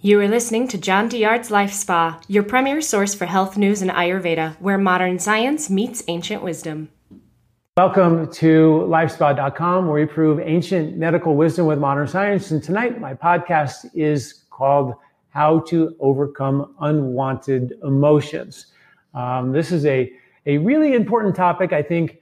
[0.00, 3.90] You are listening to John Douillard's Life Spa, your premier source for health news and
[3.90, 6.88] Ayurveda, where modern science meets ancient wisdom.
[7.76, 12.52] Welcome to lifespa.com, where we prove ancient medical wisdom with modern science.
[12.52, 14.94] And tonight, my podcast is called
[15.30, 18.66] How to Overcome Unwanted Emotions.
[19.14, 20.12] Um, this is a,
[20.46, 22.17] a really important topic, I think,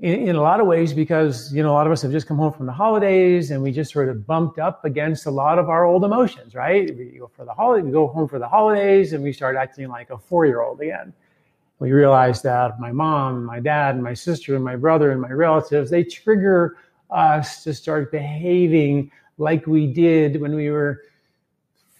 [0.00, 2.26] in, in, a lot of ways because you know a lot of us have just
[2.26, 5.58] come home from the holidays and we just sort of bumped up against a lot
[5.58, 6.96] of our old emotions right?
[6.96, 9.88] We go for the holiday we go home for the holidays and we start acting
[9.88, 11.12] like a four-year-old again.
[11.78, 15.32] We realize that my mom my dad and my sister and my brother and my
[15.32, 16.76] relatives they trigger
[17.10, 21.02] us to start behaving like we did when we were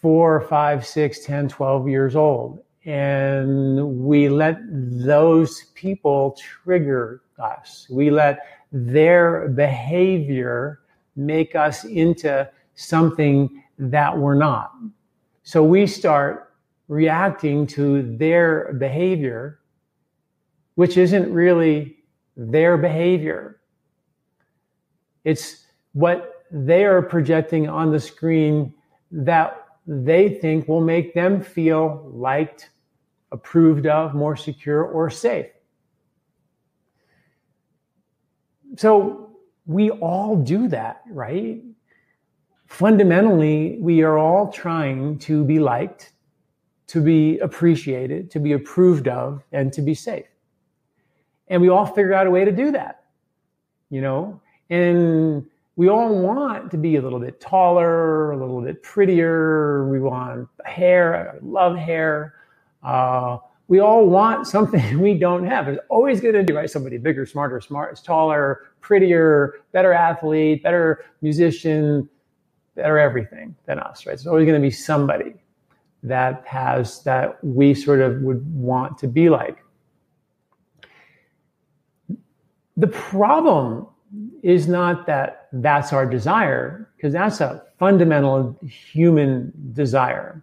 [0.00, 2.62] four five six ten twelve years old.
[2.86, 7.86] And we let those people trigger us.
[7.90, 8.40] We let
[8.72, 10.80] their behavior
[11.16, 14.72] make us into something that we're not.
[15.42, 16.52] So we start
[16.88, 19.60] reacting to their behavior,
[20.74, 21.96] which isn't really
[22.36, 23.60] their behavior.
[25.24, 28.74] It's what they are projecting on the screen
[29.10, 32.70] that they think will make them feel liked,
[33.32, 35.46] approved of, more secure, or safe.
[38.76, 41.62] So we all do that, right?
[42.66, 46.12] Fundamentally, we are all trying to be liked,
[46.88, 50.26] to be appreciated, to be approved of, and to be safe.
[51.48, 53.04] And we all figure out a way to do that,
[53.90, 54.40] you know?
[54.70, 59.88] And we all want to be a little bit taller, a little bit prettier.
[59.88, 62.34] We want hair, love hair.
[62.82, 63.38] Uh,
[63.70, 65.64] we all want something we don't have.
[65.66, 71.04] There's always going to be right somebody bigger, smarter, smart, taller, prettier, better athlete, better
[71.22, 72.08] musician,
[72.74, 74.12] better everything than us, right?
[74.12, 75.34] There's always going to be somebody
[76.02, 79.58] that has that we sort of would want to be like.
[82.76, 83.86] The problem
[84.42, 90.42] is not that that's our desire, because that's a fundamental human desire.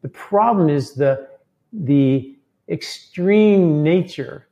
[0.00, 1.28] The problem is the
[1.72, 2.36] the
[2.68, 4.48] extreme nature,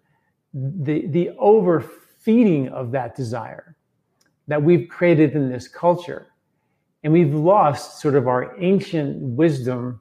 [0.52, 3.76] the, the overfeeding of that desire
[4.48, 6.26] that we've created in this culture.
[7.02, 10.00] And we've lost sort of our ancient wisdom,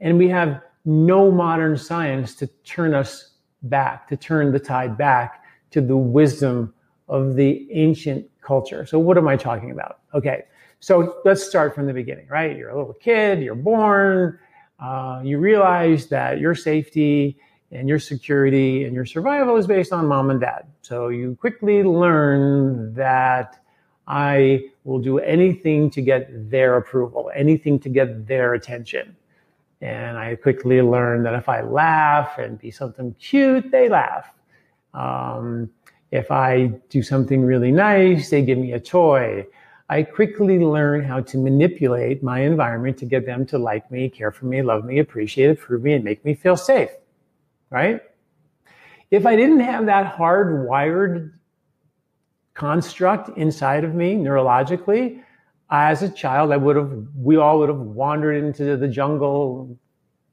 [0.00, 3.34] and we have no modern science to turn us
[3.64, 6.72] back, to turn the tide back to the wisdom
[7.08, 8.86] of the ancient culture.
[8.86, 10.00] So, what am I talking about?
[10.14, 10.44] Okay,
[10.80, 12.56] so let's start from the beginning, right?
[12.56, 14.38] You're a little kid, you're born,
[14.82, 17.38] uh, you realize that your safety
[17.70, 20.66] and your security and your survival is based on mom and dad.
[20.82, 23.62] So you quickly learn that
[24.08, 29.16] I will do anything to get their approval, anything to get their attention.
[29.80, 34.32] And I quickly learn that if I laugh and be something cute, they laugh.
[34.94, 35.70] Um,
[36.10, 39.46] if I do something really nice, they give me a toy.
[39.92, 44.32] I quickly learn how to manipulate my environment to get them to like me, care
[44.32, 46.88] for me, love me, appreciate, approve me, and make me feel safe.
[47.68, 48.00] Right?
[49.10, 51.32] If I didn't have that hardwired
[52.54, 55.22] construct inside of me neurologically,
[55.68, 59.78] as a child, I would have, we all would have wandered into the jungle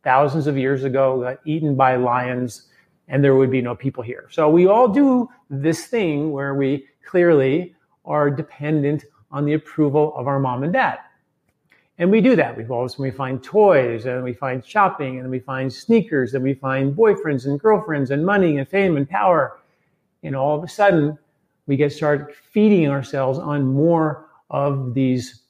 [0.05, 2.69] thousands of years ago, got eaten by lions,
[3.09, 4.25] and there would be no people here.
[4.31, 10.27] So we all do this thing where we clearly are dependent on the approval of
[10.27, 10.99] our mom and dad.
[11.97, 12.57] And we do that.
[12.57, 16.53] We always we find toys and we find shopping and we find sneakers and we
[16.53, 19.59] find boyfriends and girlfriends and money and fame and power.
[20.23, 21.17] And all of a sudden,
[21.67, 25.41] we get started feeding ourselves on more of these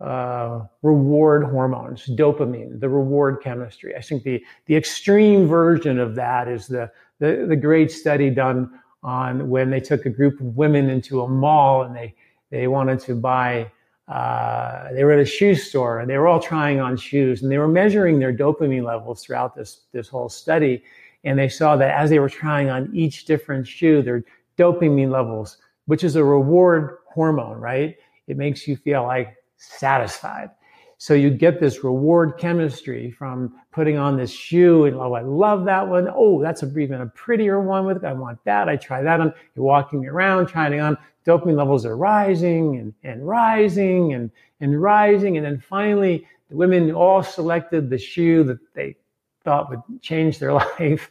[0.00, 3.94] uh, reward hormones, dopamine, the reward chemistry.
[3.94, 6.90] I think the, the extreme version of that is the,
[7.20, 11.28] the, the great study done on when they took a group of women into a
[11.28, 12.14] mall and they
[12.52, 13.72] they wanted to buy,
[14.08, 17.50] uh, they were at a shoe store and they were all trying on shoes and
[17.50, 20.84] they were measuring their dopamine levels throughout this, this whole study.
[21.24, 24.22] And they saw that as they were trying on each different shoe, their
[24.58, 25.56] dopamine levels,
[25.86, 27.96] which is a reward hormone, right?
[28.26, 30.50] It makes you feel like satisfied.
[30.98, 35.64] So you get this reward chemistry from putting on this shoe and oh, I love
[35.64, 36.06] that one.
[36.14, 38.68] Oh, that's a, even a prettier one with I want that.
[38.68, 39.32] I try that on.
[39.56, 40.98] You're walking around trying on.
[41.26, 44.30] Dopamine levels are rising and, and rising and,
[44.60, 45.36] and rising.
[45.36, 48.96] And then finally, the women all selected the shoe that they
[49.44, 51.10] thought would change their life.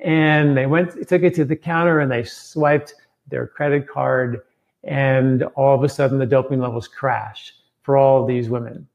[0.00, 2.94] And they went, took it to the counter and they swiped
[3.28, 4.42] their credit card.
[4.84, 8.86] And all of a sudden, the dopamine levels crashed for all of these women.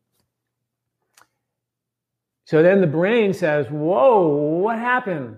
[2.46, 5.38] So then the brain says, Whoa, what happened?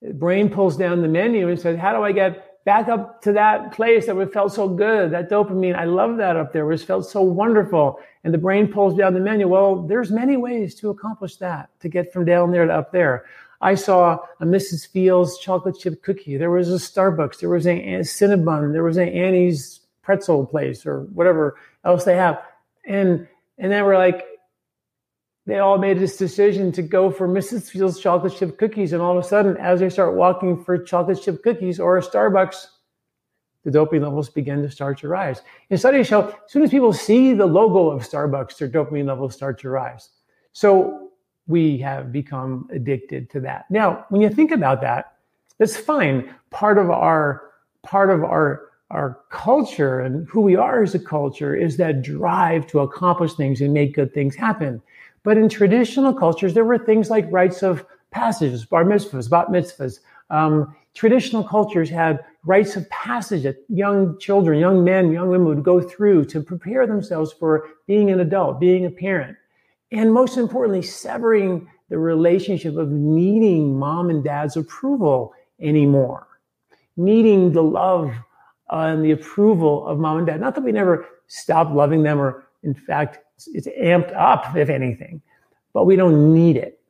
[0.00, 3.32] The brain pulls down the menu and says, How do I get back up to
[3.32, 5.10] that place that we felt so good?
[5.10, 6.70] That dopamine, I love that up there.
[6.70, 8.00] It felt so wonderful.
[8.24, 9.48] And the brain pulls down the menu.
[9.48, 13.24] Well, there's many ways to accomplish that, to get from down there to up there.
[13.60, 14.88] I saw a Mrs.
[14.88, 16.36] Fields chocolate chip cookie.
[16.36, 17.38] There was a Starbucks.
[17.38, 18.72] There was a, a Cinnabon.
[18.72, 22.42] There was an Annie's pretzel place or whatever else they have.
[22.86, 24.24] And and then we're like,
[25.46, 27.70] they all made this decision to go for Mrs.
[27.70, 28.92] Fields chocolate chip cookies.
[28.92, 32.02] And all of a sudden, as they start walking for chocolate chip cookies or a
[32.02, 32.66] Starbucks,
[33.64, 35.42] the dopamine levels begin to start to rise.
[35.70, 39.34] And studies show as soon as people see the logo of Starbucks, their dopamine levels
[39.34, 40.10] start to rise.
[40.52, 41.10] So
[41.46, 43.66] we have become addicted to that.
[43.70, 45.14] Now, when you think about that,
[45.58, 46.32] that's fine.
[46.50, 47.50] Part of our
[47.82, 52.66] part of our our culture and who we are as a culture is that drive
[52.66, 54.82] to accomplish things and make good things happen.
[55.24, 60.00] But in traditional cultures, there were things like rites of passage, bar mitzvahs, bat mitzvahs.
[60.30, 65.62] Um, traditional cultures had rites of passage that young children, young men, young women would
[65.62, 69.36] go through to prepare themselves for being an adult, being a parent.
[69.92, 76.26] And most importantly, severing the relationship of needing mom and dad's approval anymore,
[76.96, 78.10] needing the love
[78.72, 80.40] uh, and the approval of mom and dad.
[80.40, 83.18] Not that we never stop loving them, or in fact,
[83.52, 85.20] it's, amped up, if anything,
[85.72, 86.80] but we don't need it.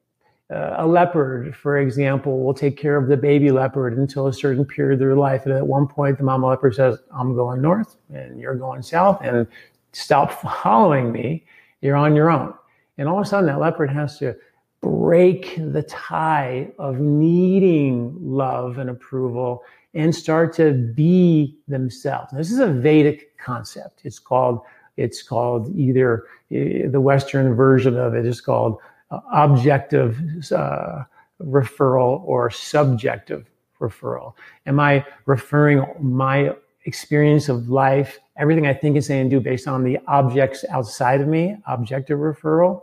[0.52, 4.64] Uh, a leopard, for example, will take care of the baby leopard until a certain
[4.64, 5.46] period of their life.
[5.46, 9.20] And at one point, the mama leopard says, I'm going north and you're going south,
[9.22, 9.46] and
[9.93, 10.32] stop
[10.62, 11.46] following me.
[11.81, 12.54] You're on your own.
[12.99, 14.37] And all of a sudden, that leopard has to
[14.82, 19.62] break the tie of needing love and approval
[19.94, 22.32] and start to be themselves.
[22.32, 24.00] This is a Vedic concept.
[24.04, 24.60] It's called
[24.96, 28.78] it's called either eh, the Western version of it is called
[29.10, 30.18] uh, objective
[30.52, 31.04] uh,
[31.40, 33.46] referral or subjective
[33.80, 34.34] referral.
[34.66, 36.54] Am I referring my
[36.84, 41.20] experience of life, everything I think and say and do based on the objects outside
[41.20, 42.82] of me, objective referral?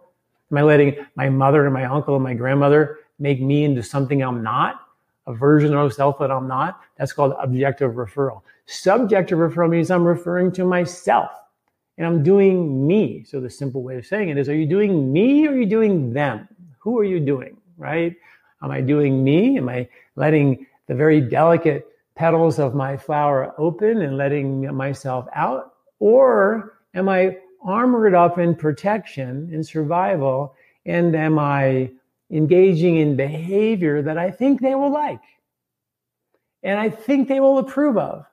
[0.51, 4.21] Am I letting my mother and my uncle and my grandmother make me into something
[4.21, 4.81] I'm not?
[5.29, 6.81] a version of self that I'm not.
[6.97, 8.41] That's called objective referral.
[8.65, 11.29] Subjective referral means I'm referring to myself
[11.99, 13.23] and I'm doing me.
[13.23, 15.67] So the simple way of saying it is, are you doing me or are you
[15.67, 16.47] doing them?
[16.79, 18.15] Who are you doing, right?
[18.63, 19.57] Am I doing me?
[19.57, 25.75] Am I letting the very delicate petals of my flower open and letting myself out?
[25.99, 30.55] Or am I armored up in protection, in survival?
[30.87, 31.91] And am I
[32.31, 35.21] engaging in behavior that I think they will like
[36.63, 38.25] and I think they will approve of.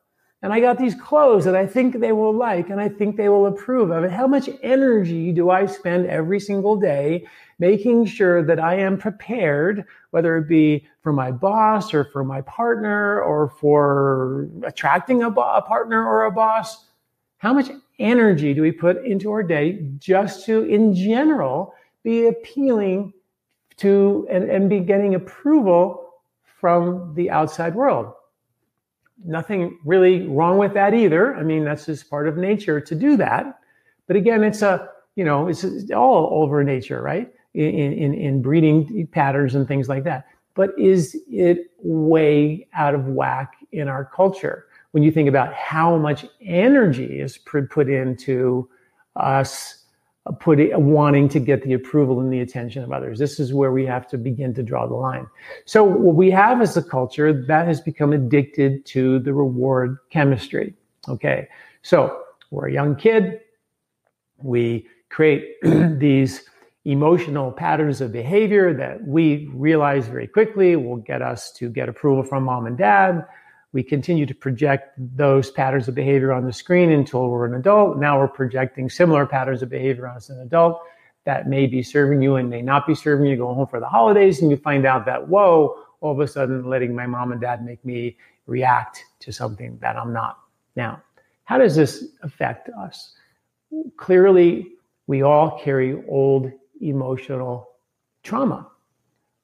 [0.47, 3.29] And I got these clothes that I think they will like and I think they
[3.29, 4.05] will approve of.
[4.05, 7.27] And how much energy do I spend every single day
[7.59, 12.43] making sure that I am prepared, whether it be for my boss or for my
[12.43, 16.85] partner or for attracting a, a partner or a boss?
[17.39, 23.13] How much energy do we put into our day just to, in general, be appealing
[23.79, 26.05] to and, and be getting approval
[26.61, 28.13] from the outside world.
[29.27, 31.35] Nothing really wrong with that either.
[31.35, 33.59] I mean, that's just part of nature to do that.
[34.07, 37.33] But again, it's a, you know, it's all over nature, right?
[37.55, 40.27] In, in, in breeding patterns and things like that.
[40.55, 44.67] But is it way out of whack in our culture?
[44.93, 48.69] When you think about how much energy is put into
[49.17, 49.86] us
[50.27, 53.19] Uh, putting wanting to get the approval and the attention of others.
[53.19, 55.27] This is where we have to begin to draw the line.
[55.67, 60.75] So what we have as a culture that has become addicted to the reward chemistry.
[61.09, 61.49] Okay.
[61.83, 63.41] So we're a young kid.
[64.39, 66.43] We create these
[66.85, 72.23] emotional patterns of behavior that we realize very quickly will get us to get approval
[72.23, 73.25] from mom and dad
[73.77, 77.99] we continue to project those patterns of behavior on the screen until we're an adult.
[77.99, 80.81] Now we're projecting similar patterns of behavior on as an adult
[81.25, 83.37] that may be serving you and may not be serving you.
[83.37, 86.65] Go home for the holidays and you find out that, whoa, all of a sudden
[86.65, 88.17] letting my mom and dad make me
[88.47, 90.39] react to something that I'm not.
[90.75, 91.03] Now,
[91.45, 93.13] how does this affect us?
[93.99, 94.69] Clearly,
[95.07, 97.69] we all carry old emotional
[98.23, 98.69] trauma.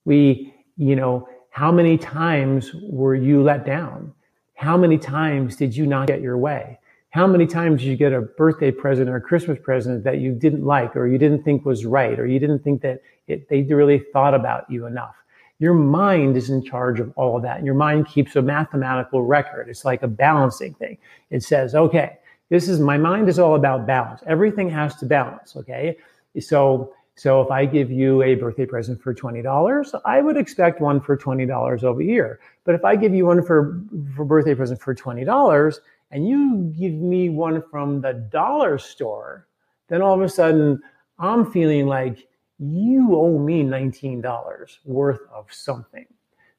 [0.07, 4.15] We, you know, how many times were you let down?
[4.63, 6.79] How many times did you not get your way?
[7.11, 10.31] How many times did you get a birthday present or a Christmas present that you
[10.33, 13.63] didn't like or you didn't think was right or you didn't think that it, they
[13.65, 15.17] really thought about you enough?
[15.59, 17.57] Your mind is in charge of all of that.
[17.57, 19.69] And your mind keeps a mathematical record.
[19.69, 20.97] It's like a balancing thing.
[21.31, 24.23] It says, okay, this is my mind is all about balance.
[24.29, 25.57] Everything has to balance.
[25.57, 25.97] Okay.
[26.39, 31.01] So So if I give you a birthday present for $20, I would expect one
[31.01, 32.41] for $20 over here.
[32.65, 33.83] But if I give you one for,
[34.17, 35.79] for birthday present for $20
[36.11, 39.47] and you give me one from the dollar store,
[39.89, 40.81] then all of a sudden
[41.19, 42.29] I'm feeling like
[42.59, 46.07] you owe me $19 worth of something.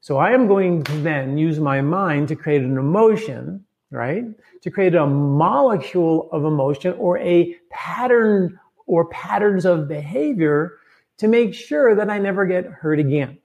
[0.00, 4.24] So I am going to then use my mind to create an emotion, right?
[4.60, 10.78] To create a molecule of emotion or a pattern or patterns of behavior
[11.18, 13.38] to make sure that I never get hurt again.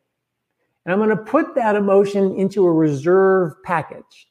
[0.86, 4.28] And I'm going to put that emotion into a reserve package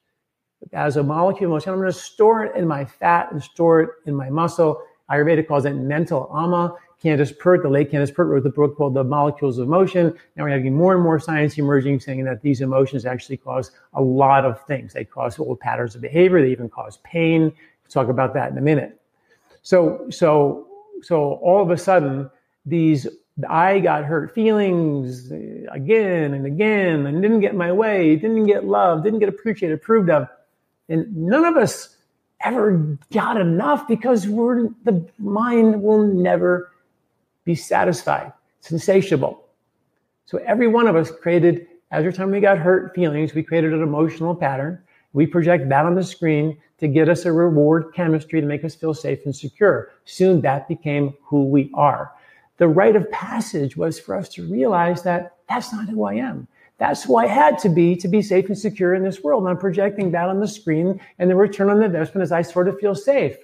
[0.72, 1.72] as a molecule emotion.
[1.72, 4.82] I'm going to store it in my fat and store it in my muscle.
[5.10, 6.74] Ayurveda calls it mental ama.
[7.00, 10.12] Candace Pert, the late Candace Pert, wrote the book called The Molecules of Emotion.
[10.34, 14.02] Now we're having more and more science emerging saying that these emotions actually cause a
[14.02, 14.94] lot of things.
[14.94, 16.42] They cause old patterns of behavior.
[16.42, 17.42] They even cause pain.
[17.42, 19.00] We'll talk about that in a minute.
[19.62, 20.67] So, so,
[21.02, 22.30] so all of a sudden,
[22.66, 23.06] these
[23.48, 28.64] I got hurt feelings uh, again and again and didn't get my way, didn't get
[28.64, 30.28] loved, didn't get appreciated, approved of.
[30.88, 31.96] And none of us
[32.40, 36.72] ever got enough because we're the mind will never
[37.44, 38.32] be satisfied.
[38.60, 39.44] It's insatiable.
[40.26, 43.82] So every one of us created, every time we got hurt feelings, we created an
[43.82, 44.82] emotional pattern.
[45.12, 48.74] We project that on the screen to get us a reward chemistry to make us
[48.74, 49.90] feel safe and secure.
[50.04, 52.12] Soon that became who we are.
[52.58, 56.46] The rite of passage was for us to realize that that's not who I am.
[56.78, 59.42] That's who I had to be to be safe and secure in this world.
[59.42, 62.42] And I'm projecting that on the screen, and the return on the investment is I
[62.42, 63.36] sort of feel safe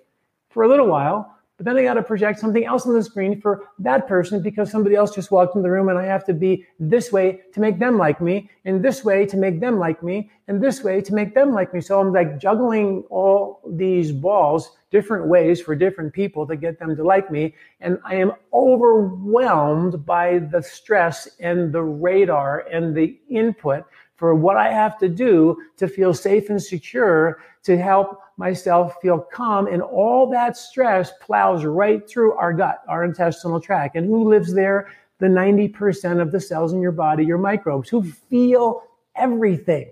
[0.50, 1.33] for a little while.
[1.56, 4.72] But then I got to project something else on the screen for that person because
[4.72, 7.60] somebody else just walked in the room and I have to be this way to
[7.60, 11.00] make them like me, and this way to make them like me, and this way
[11.00, 11.80] to make them like me.
[11.80, 16.94] So I'm like juggling all these balls different ways for different people to get them
[16.96, 17.54] to like me.
[17.80, 23.84] And I am overwhelmed by the stress and the radar and the input
[24.16, 29.18] for what I have to do to feel safe and secure to help myself feel
[29.18, 29.66] calm.
[29.66, 33.96] And all that stress plows right through our gut, our intestinal tract.
[33.96, 34.88] And who lives there?
[35.18, 38.82] The 90% of the cells in your body, your microbes, who feel
[39.16, 39.90] everything.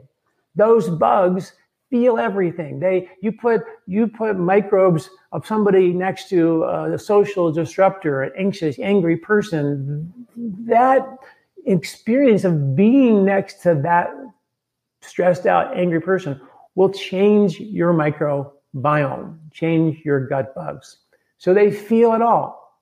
[0.55, 1.53] Those bugs
[1.89, 2.81] feel everything.
[2.81, 8.79] They, you put, you put microbes of somebody next to a social disruptor, an anxious,
[8.79, 10.13] angry person.
[10.37, 11.07] That
[11.65, 14.11] experience of being next to that
[15.01, 16.41] stressed out, angry person
[16.75, 20.99] will change your microbiome, change your gut bugs.
[21.39, 22.79] So they feel it all.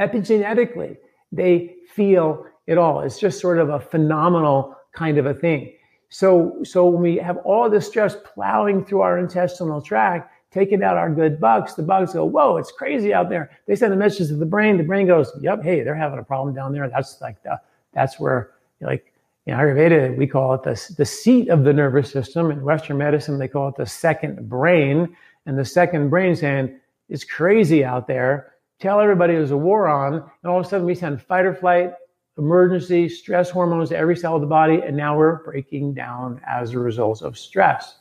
[0.00, 0.96] Epigenetically,
[1.32, 3.00] they feel it all.
[3.00, 5.72] It's just sort of a phenomenal kind of a thing.
[6.08, 10.96] So, so when we have all this stress plowing through our intestinal tract, taking out
[10.96, 13.50] our good bugs, the bugs go, whoa, it's crazy out there.
[13.66, 14.76] They send a message to the brain.
[14.76, 16.88] The brain goes, yep, hey, they're having a problem down there.
[16.88, 17.60] That's like the,
[17.92, 19.12] that's where like
[19.46, 22.50] in Ayurveda, we call it the, the seat of the nervous system.
[22.50, 25.14] In Western medicine, they call it the second brain.
[25.44, 26.78] And the second brain saying,
[27.10, 28.54] it's crazy out there.
[28.80, 30.14] Tell everybody there's a war on.
[30.14, 31.92] And all of a sudden, we send fight or flight,
[32.38, 34.80] emergency, stress hormones to every cell of the body.
[34.80, 37.98] And now we're breaking down as a result of stress.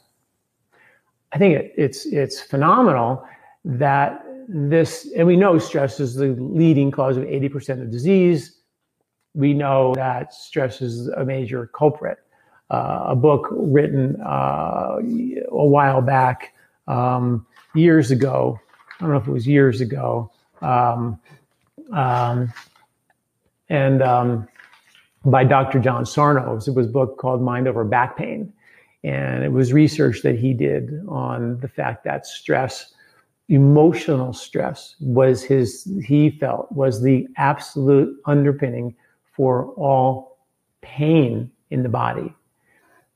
[1.34, 3.28] I think it, it's, it's phenomenal
[3.66, 8.53] that this, and we know stress is the leading cause of 80% of disease
[9.34, 12.20] we know that stress is a major culprit.
[12.70, 14.98] Uh, a book written uh,
[15.52, 16.54] a while back,
[16.88, 18.60] um, years ago,
[19.00, 21.20] I don't know if it was years ago, um,
[21.92, 22.52] um,
[23.70, 24.48] and um,
[25.26, 25.80] by Dr.
[25.80, 26.58] John Sarno.
[26.58, 28.52] It was a book called Mind Over Back Pain.
[29.04, 32.94] And it was research that he did on the fact that stress,
[33.50, 38.96] emotional stress, was his, he felt, was the absolute underpinning
[39.34, 40.38] for all
[40.82, 42.34] pain in the body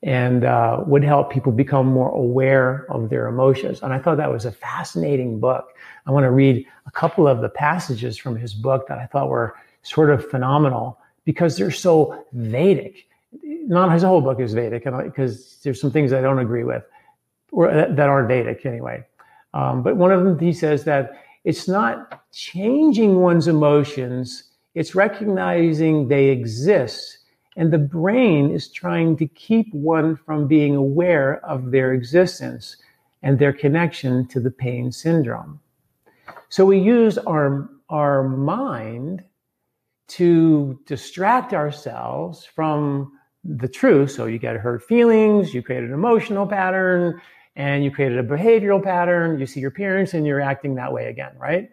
[0.03, 3.81] and uh, would help people become more aware of their emotions.
[3.81, 5.74] And I thought that was a fascinating book.
[6.05, 9.29] I want to read a couple of the passages from his book that I thought
[9.29, 13.07] were sort of phenomenal because they're so Vedic.
[13.43, 16.83] Not his whole book is Vedic, because there's some things I don't agree with,
[17.51, 19.03] or that aren't Vedic anyway.
[19.53, 24.43] Um, but one of them, he says that it's not changing one's emotions
[24.77, 27.17] it's recognizing they exist.
[27.55, 32.77] And the brain is trying to keep one from being aware of their existence
[33.24, 35.60] and their connection to the pain syndrome.
[36.50, 39.24] So we use our, our mind
[40.10, 43.12] to distract ourselves from
[43.43, 44.12] the truth.
[44.12, 47.19] So you get hurt feelings, you create an emotional pattern,
[47.55, 49.39] and you created a behavioral pattern.
[49.39, 51.72] You see your parents and you're acting that way again, right?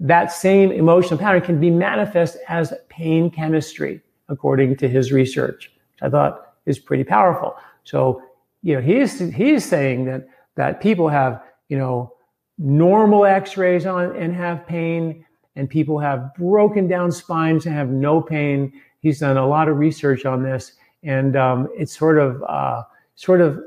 [0.00, 6.02] That same emotional pattern can be manifest as pain chemistry, according to his research, which
[6.02, 7.56] I thought is pretty powerful.
[7.84, 8.22] So,
[8.62, 12.12] you know, he's he's saying that that people have, you know,
[12.58, 15.24] normal x-rays on and have pain,
[15.54, 18.72] and people have broken down spines and have no pain.
[19.00, 20.72] He's done a lot of research on this,
[21.02, 22.82] and um, it's sort of uh,
[23.14, 23.60] sort of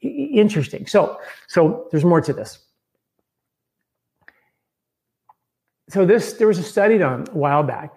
[0.00, 0.86] interesting.
[0.86, 2.58] So, so there's more to this.
[5.88, 7.94] So this there was a study done a while back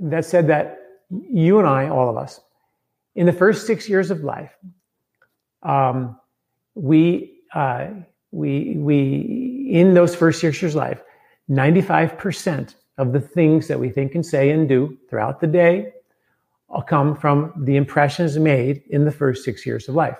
[0.00, 0.78] that said that
[1.10, 2.40] you and I, all of us,
[3.14, 4.52] in the first six years of life,
[5.62, 6.18] um,
[6.74, 7.88] we uh,
[8.30, 11.02] we we in those first six years of life,
[11.48, 15.46] ninety five percent of the things that we think and say and do throughout the
[15.46, 15.92] day
[16.72, 20.18] all come from the impressions made in the first six years of life.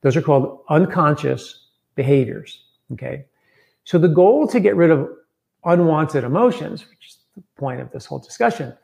[0.00, 2.64] Those are called unconscious behaviors.
[2.92, 3.26] Okay.
[3.84, 5.08] So the goal to get rid of
[5.64, 8.74] unwanted emotions, which is the point of this whole discussion,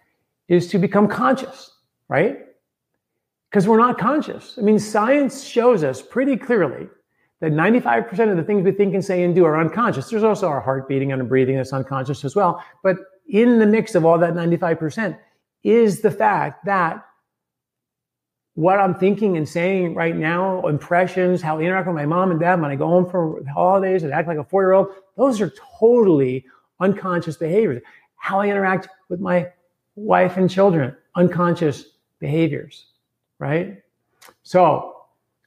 [0.48, 1.72] is to become conscious,
[2.08, 2.38] right?
[3.50, 4.56] Because we're not conscious.
[4.58, 6.88] I mean, science shows us pretty clearly
[7.40, 10.10] that 95% of the things we think and say and do are unconscious.
[10.10, 12.62] There's also our heart beating and breathing that's unconscious as well.
[12.82, 12.96] But
[13.28, 15.18] in the mix of all that 95%
[15.62, 17.04] is the fact that
[18.54, 22.38] what I'm thinking and saying right now, impressions, how I interact with my mom and
[22.38, 25.40] dad when I go home for holidays and act like a four year old, those
[25.40, 26.44] are totally
[26.80, 27.82] unconscious behaviors.
[28.16, 29.48] How I interact with my
[29.96, 31.84] wife and children, unconscious
[32.18, 32.86] behaviors,
[33.38, 33.82] right?
[34.42, 34.96] So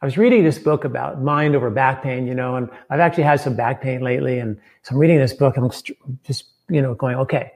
[0.02, 3.24] I was reading this book about mind over back pain, you know, and I've actually
[3.24, 4.40] had some back pain lately.
[4.40, 5.72] And so I'm reading this book and I'm
[6.24, 7.54] just, you know, going, okay,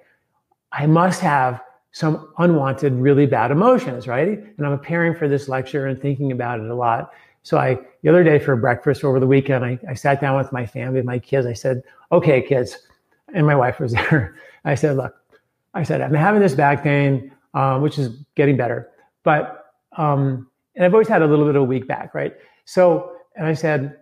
[0.72, 4.27] I must have some unwanted, really bad emotions, right?
[4.27, 7.12] And I'm preparing for this lecture and thinking about it a lot.
[7.43, 10.51] So I, the other day for breakfast over the weekend, I, I sat down with
[10.51, 11.48] my family, my kids.
[11.48, 11.81] I said,
[12.12, 12.77] okay, kids,
[13.34, 14.36] and my wife was there.
[14.65, 15.15] I said, look,
[15.74, 18.89] I said, I'm having this back pain, um, which is getting better,
[19.24, 22.35] but, um, and I've always had a little bit of a weak back, right?
[22.66, 23.98] So, and I said,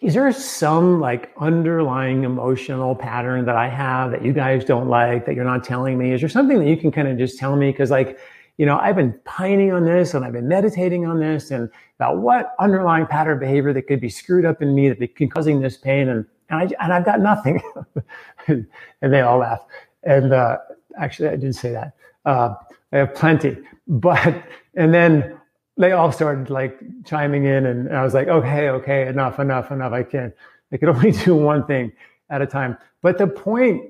[0.00, 5.24] is there some like underlying emotional pattern that I have that you guys don't like
[5.26, 6.12] that you're not telling me?
[6.12, 7.70] Is there something that you can kind of just tell me?
[7.70, 8.18] Because like,
[8.58, 12.18] you know, I've been pining on this and I've been meditating on this and about
[12.18, 15.60] what underlying pattern behavior that could be screwed up in me that could be causing
[15.60, 16.08] this pain.
[16.08, 17.60] And, and I, and I've got nothing.
[18.46, 18.66] and
[19.00, 19.60] they all laugh.
[20.04, 20.58] And, uh,
[20.98, 21.92] actually I didn't say that.
[22.24, 22.54] Uh,
[22.92, 23.56] I have plenty,
[23.86, 24.42] but,
[24.74, 25.38] and then
[25.76, 29.92] they all started like chiming in and I was like, okay, okay, enough, enough, enough.
[29.92, 30.32] I can't,
[30.72, 31.92] I can only do one thing
[32.30, 32.76] at a time.
[33.02, 33.82] But the point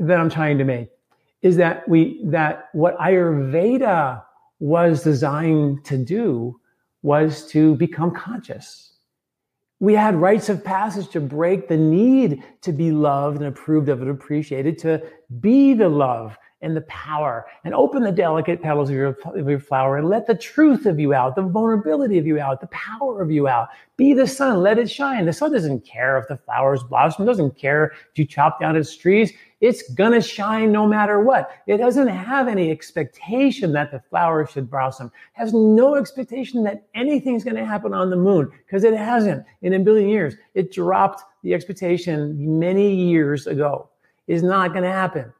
[0.00, 0.90] that I'm trying to make
[1.42, 4.22] is that we, that what Ayurveda
[4.60, 6.60] was designed to do
[7.02, 8.91] was to become conscious.
[9.82, 14.00] We had rites of passage to break the need to be loved and approved of
[14.00, 15.02] and appreciated, to
[15.40, 19.58] be the love and the power and open the delicate petals of your, of your
[19.58, 23.20] flower and let the truth of you out, the vulnerability of you out, the power
[23.20, 23.68] of you out.
[23.96, 25.26] Be the sun, let it shine.
[25.26, 28.96] The sun doesn't care if the flowers blossom, doesn't care if you chop down its
[28.96, 29.32] trees.
[29.60, 31.50] It's gonna shine no matter what.
[31.66, 35.06] It doesn't have any expectation that the flower should blossom.
[35.06, 39.74] It has no expectation that anything's gonna happen on the moon because it hasn't in
[39.74, 40.34] a billion years.
[40.54, 43.88] It dropped the expectation many years ago.
[44.28, 45.32] Is not gonna happen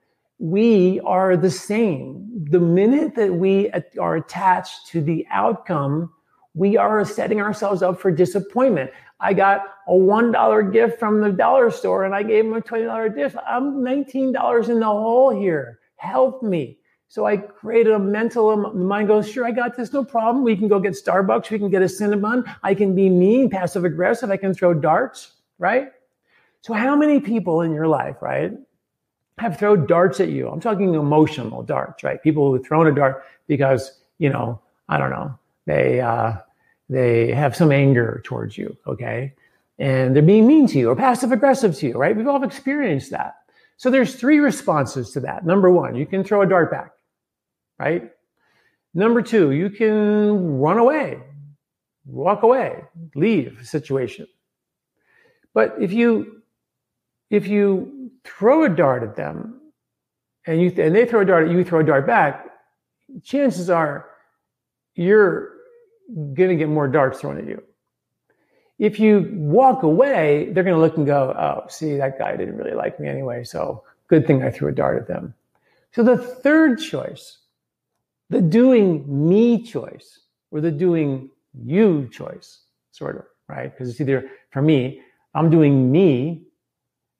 [0.42, 2.28] we are the same.
[2.50, 6.12] The minute that we are attached to the outcome,
[6.54, 8.90] we are setting ourselves up for disappointment.
[9.20, 13.14] I got a $1 gift from the dollar store and I gave him a $20
[13.14, 13.36] gift.
[13.46, 15.78] I'm $19 in the hole here.
[15.94, 16.76] Help me.
[17.06, 20.42] So I created a mental, the mind goes, sure, I got this, no problem.
[20.42, 21.50] We can go get Starbucks.
[21.50, 22.52] We can get a Cinnabon.
[22.64, 24.28] I can be mean, passive aggressive.
[24.28, 25.92] I can throw darts, right?
[26.62, 28.50] So how many people in your life, right?
[29.38, 30.48] Have thrown darts at you.
[30.48, 32.22] I'm talking emotional darts, right?
[32.22, 36.34] People who have thrown a dart because, you know, I don't know, they, uh,
[36.88, 39.32] they have some anger towards you, okay?
[39.78, 42.14] And they're being mean to you or passive aggressive to you, right?
[42.14, 43.36] We've all experienced that.
[43.78, 45.44] So there's three responses to that.
[45.46, 46.92] Number one, you can throw a dart back,
[47.78, 48.10] right?
[48.94, 51.20] Number two, you can run away,
[52.04, 54.26] walk away, leave a situation.
[55.54, 56.41] But if you
[57.32, 59.58] if you throw a dart at them
[60.46, 62.46] and you and they throw a dart at you, you throw a dart back,
[63.24, 64.06] chances are
[64.94, 65.54] you're
[66.14, 67.62] going to get more darts thrown at you.
[68.78, 72.56] If you walk away, they're going to look and go, "Oh, see, that guy didn't
[72.56, 75.34] really like me anyway, so good thing I threw a dart at them."
[75.92, 77.38] So the third choice,
[78.28, 83.70] the doing me choice or the doing you choice, sort of, right?
[83.70, 85.00] Because it's either for me,
[85.34, 86.42] I'm doing me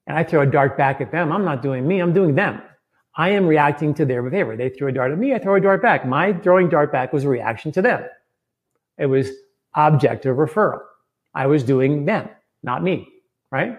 [0.07, 2.61] and I throw a dart back at them, I'm not doing me, I'm doing them.
[3.15, 4.57] I am reacting to their behavior.
[4.57, 6.05] They threw a dart at me, I throw a dart back.
[6.05, 8.03] My throwing dart back was a reaction to them.
[8.97, 9.31] It was
[9.75, 10.81] objective referral.
[11.33, 12.29] I was doing them,
[12.63, 13.07] not me,
[13.51, 13.77] right?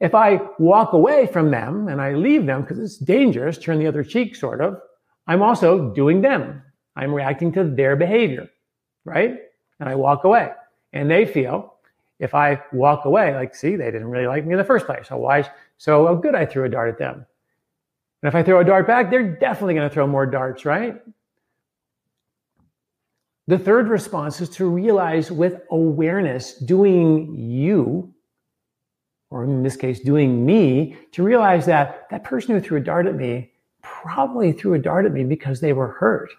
[0.00, 3.86] If I walk away from them and I leave them because it's dangerous, turn the
[3.86, 4.78] other cheek, sort of,
[5.26, 6.62] I'm also doing them.
[6.94, 8.48] I'm reacting to their behavior,
[9.04, 9.36] right?
[9.80, 10.50] And I walk away.
[10.92, 11.74] And they feel
[12.18, 15.08] if I walk away, like, see, they didn't really like me in the first place.
[15.08, 15.48] So why?
[15.76, 17.26] So oh, good, I threw a dart at them.
[18.22, 21.00] And if I throw a dart back, they're definitely going to throw more darts, right?
[23.46, 28.12] The third response is to realize with awareness, doing you,
[29.30, 33.06] or in this case, doing me, to realize that that person who threw a dart
[33.06, 33.52] at me
[33.82, 36.30] probably threw a dart at me because they were hurt.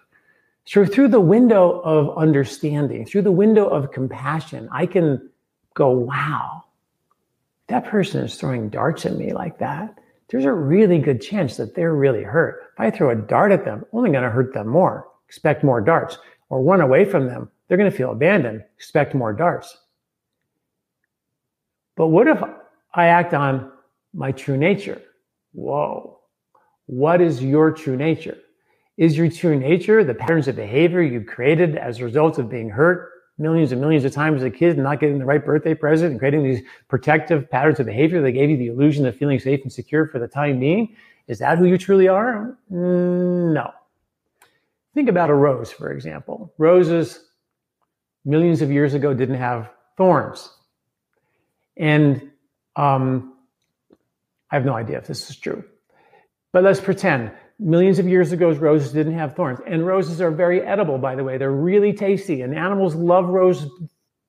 [0.66, 5.30] So through the window of understanding, through the window of compassion, I can
[5.78, 6.64] go, wow,
[7.68, 9.96] that person is throwing darts at me like that.
[10.28, 12.72] There's a really good chance that they're really hurt.
[12.74, 15.06] If I throw a dart at them, only going to hurt them more.
[15.28, 16.18] Expect more darts
[16.50, 17.48] or run away from them.
[17.68, 18.64] They're going to feel abandoned.
[18.76, 19.78] Expect more darts.
[21.96, 22.42] But what if
[22.94, 23.70] I act on
[24.12, 25.00] my true nature?
[25.52, 26.18] Whoa.
[26.86, 28.38] What is your true nature?
[28.96, 32.68] Is your true nature the patterns of behavior you created as a result of being
[32.68, 35.74] hurt millions and millions of times as a kid and not getting the right birthday
[35.74, 39.38] present and creating these protective patterns of behavior that gave you the illusion of feeling
[39.38, 40.94] safe and secure for the time being?
[41.28, 42.56] Is that who you truly are?
[42.72, 43.70] Mm, no.
[44.94, 46.52] Think about a rose, for example.
[46.58, 47.24] Roses,
[48.24, 50.50] millions of years ago, didn't have thorns.
[51.76, 52.30] And
[52.74, 53.34] um,
[54.50, 55.64] I have no idea if this is true.
[56.52, 59.60] But let's pretend millions of years ago, roses didn't have thorns.
[59.66, 61.38] And roses are very edible, by the way.
[61.38, 62.42] They're really tasty.
[62.42, 63.66] And animals love rose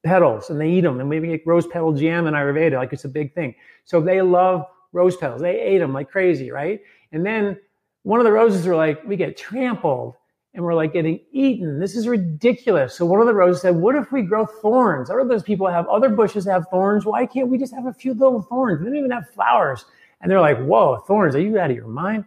[0.04, 1.00] petals and they eat them.
[1.00, 3.56] And we make rose petal jam in Ayurveda, like it's a big thing.
[3.86, 5.42] So they love rose petals.
[5.42, 6.80] They ate them like crazy, right?
[7.12, 7.60] And then
[8.04, 10.16] one of the roses were like, we get trampled
[10.54, 11.80] and we're like getting eaten.
[11.80, 12.96] This is ridiculous.
[12.96, 15.10] So one of the roses said, what if we grow thorns?
[15.10, 17.06] Other those people have other bushes that have thorns.
[17.06, 18.80] Why can't we just have a few little thorns?
[18.80, 19.86] They don't even have flowers.
[20.22, 22.26] And they're like, whoa, thorns, are you out of your mind?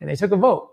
[0.00, 0.70] And they took a vote.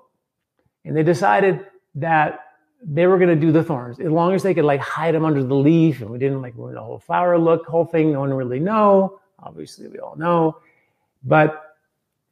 [0.86, 2.40] And they decided that
[2.86, 5.24] they were going to do the thorns as long as they could like hide them
[5.24, 8.12] under the leaf and we didn't like ruin the whole flower look, whole thing.
[8.12, 9.20] No one really know.
[9.40, 10.58] Obviously, we all know.
[11.24, 11.78] But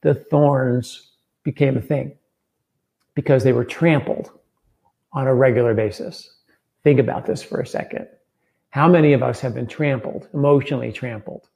[0.02, 1.12] the thorns
[1.44, 2.18] became a thing
[3.16, 4.32] because they were trampled
[5.14, 6.38] on a regular basis.
[6.84, 8.08] Think about this for a second.
[8.70, 11.50] How many of us have been trampled, emotionally trampled?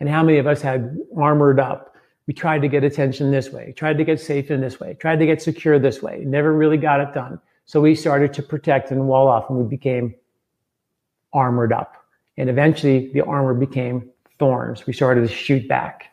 [0.00, 1.95] And how many of us had armored up?
[2.26, 5.18] We tried to get attention this way, tried to get safe in this way, tried
[5.20, 7.40] to get secure this way, never really got it done.
[7.66, 10.14] So we started to protect and wall off and we became
[11.32, 11.96] armored up.
[12.36, 14.86] And eventually the armor became thorns.
[14.86, 16.12] We started to shoot back.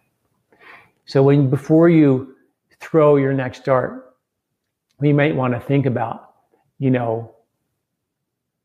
[1.06, 2.36] So when before you
[2.80, 4.16] throw your next dart,
[5.00, 6.34] we might want to think about
[6.84, 7.34] you know,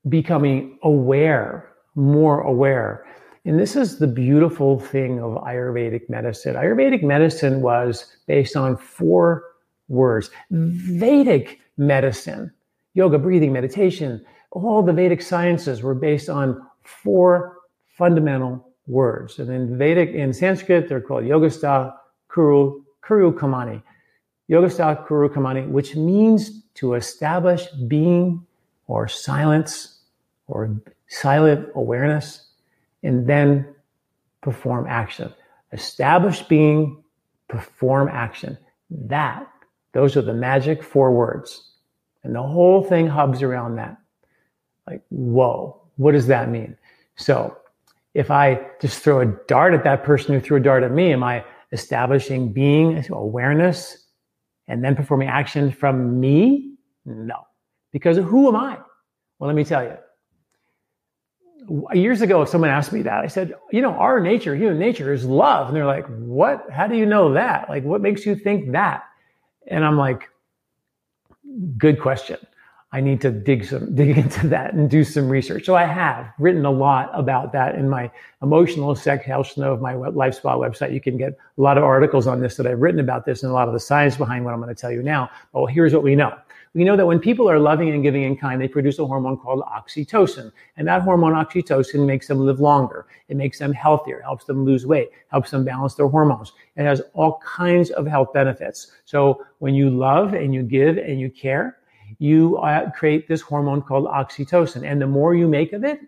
[0.08, 3.06] becoming aware, more aware.
[3.48, 6.54] And this is the beautiful thing of Ayurvedic medicine.
[6.54, 9.42] Ayurvedic medicine was based on four
[9.88, 10.28] words.
[10.50, 12.52] Vedic medicine,
[12.92, 17.56] yoga, breathing, meditation, all the Vedic sciences were based on four
[17.96, 19.38] fundamental words.
[19.38, 21.94] And in Vedic, in Sanskrit, they're called Yogastha
[22.30, 23.82] Kuru, Kuru Karmani.
[24.50, 28.44] Yogastha Kuru Karmani, which means to establish being
[28.88, 30.00] or silence
[30.48, 30.70] or
[31.06, 32.47] silent awareness
[33.02, 33.74] and then
[34.40, 35.32] perform action.
[35.72, 37.02] Establish being,
[37.48, 38.58] perform action.
[38.90, 39.46] That,
[39.92, 41.72] those are the magic four words.
[42.24, 43.96] And the whole thing hubs around that.
[44.86, 46.76] Like, whoa, what does that mean?
[47.16, 47.56] So
[48.14, 51.12] if I just throw a dart at that person who threw a dart at me,
[51.12, 54.06] am I establishing being, awareness,
[54.66, 56.74] and then performing action from me?
[57.04, 57.46] No.
[57.92, 58.78] Because who am I?
[59.38, 59.96] Well, let me tell you.
[61.92, 65.12] Years ago, if someone asked me that, I said, you know, our nature, human nature
[65.12, 65.68] is love.
[65.68, 66.70] And they're like, what?
[66.70, 67.68] How do you know that?
[67.68, 69.04] Like, what makes you think that?
[69.66, 70.28] And I'm like,
[71.76, 72.38] good question.
[72.90, 75.66] I need to dig some dig into that and do some research.
[75.66, 78.10] So I have written a lot about that in my
[78.42, 80.94] emotional section of my Life Spa website.
[80.94, 83.50] You can get a lot of articles on this that I've written about this and
[83.50, 85.30] a lot of the science behind what I'm going to tell you now.
[85.52, 86.34] Well, here's what we know.
[86.78, 89.36] We know that when people are loving and giving in kind, they produce a hormone
[89.36, 90.52] called oxytocin.
[90.76, 93.08] And that hormone oxytocin makes them live longer.
[93.26, 96.52] It makes them healthier, helps them lose weight, helps them balance their hormones.
[96.76, 98.92] It has all kinds of health benefits.
[99.06, 101.78] So when you love and you give and you care,
[102.20, 104.88] you uh, create this hormone called oxytocin.
[104.88, 105.98] And the more you make of it,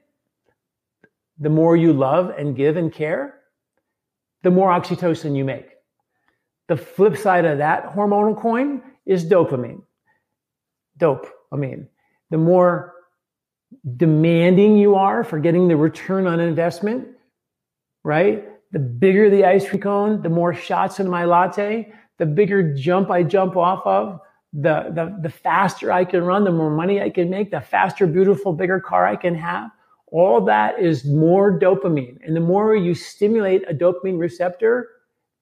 [1.40, 3.40] the more you love and give and care,
[4.44, 5.68] the more oxytocin you make.
[6.68, 9.83] The flip side of that hormonal coin is dopamine.
[11.00, 11.88] Dope, I mean,
[12.30, 12.94] the more
[13.96, 17.08] demanding you are for getting the return on investment,
[18.04, 18.46] right?
[18.72, 23.10] The bigger the ice cream cone, the more shots in my latte, the bigger jump
[23.10, 24.20] I jump off of,
[24.52, 28.06] the, the, the faster I can run, the more money I can make, the faster,
[28.06, 29.70] beautiful, bigger car I can have.
[30.12, 32.18] All that is more dopamine.
[32.26, 34.88] And the more you stimulate a dopamine receptor,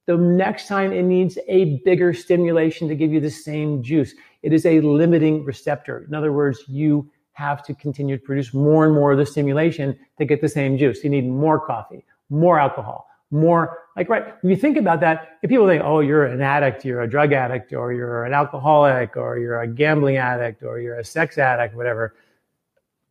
[0.06, 4.14] the next time it needs a bigger stimulation to give you the same juice.
[4.42, 6.04] It is a limiting receptor.
[6.06, 9.98] In other words, you have to continue to produce more and more of the stimulation
[10.18, 11.04] to get the same juice.
[11.04, 15.50] You need more coffee, more alcohol, more like right when you think about that if
[15.50, 19.38] people think oh you're an addict you're a drug addict or you're an alcoholic or
[19.38, 22.14] you're a gambling addict or you're a sex addict whatever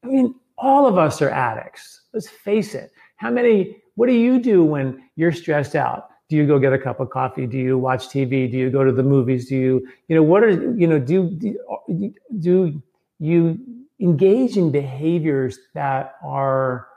[0.03, 4.39] i mean all of us are addicts let's face it how many what do you
[4.39, 7.77] do when you're stressed out do you go get a cup of coffee do you
[7.77, 10.87] watch tv do you go to the movies do you you know what are you
[10.87, 12.81] know do do, do
[13.19, 13.59] you
[13.99, 16.87] engage in behaviors that are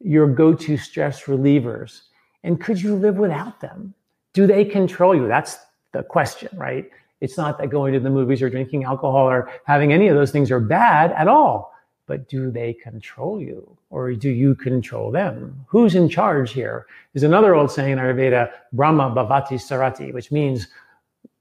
[0.00, 2.02] your go-to stress relievers
[2.42, 3.94] and could you live without them?
[4.32, 5.28] Do they control you?
[5.28, 5.58] That's
[5.92, 6.88] the question, right?
[7.20, 10.30] It's not that going to the movies or drinking alcohol or having any of those
[10.30, 11.74] things are bad at all.
[12.06, 15.64] But do they control you or do you control them?
[15.68, 16.86] Who's in charge here?
[17.12, 20.68] There's another old saying in Ayurveda, Brahma Bhavati Sarati, which means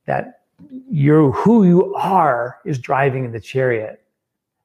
[0.05, 0.41] that
[0.89, 4.03] you who you are is driving in the chariot.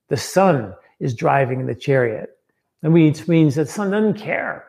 [0.08, 2.38] The sun is driving in the chariot.
[2.82, 4.66] And which means that sun doesn't care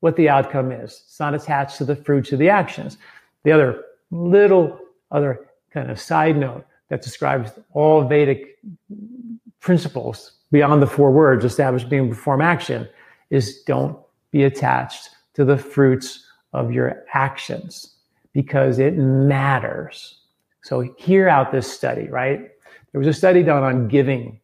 [0.00, 1.02] what the outcome is.
[1.06, 2.98] It's not attached to the fruits of the actions.
[3.42, 4.78] The other little
[5.10, 5.40] other
[5.70, 8.58] kind of side note that describes all Vedic
[9.60, 12.88] principles beyond the four words established being perform action
[13.30, 13.98] is don't
[14.30, 17.96] be attached to the fruits of your actions
[18.32, 20.20] because it matters.
[20.62, 22.50] So hear out this study, right?
[22.92, 24.38] There was a study done on giving,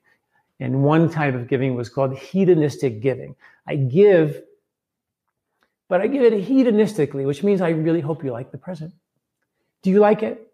[0.58, 3.36] and one type of giving was called hedonistic giving.
[3.68, 4.42] I give
[5.88, 8.92] but I give it hedonistically, which means I really hope you like the present.
[9.82, 10.52] Do you like it?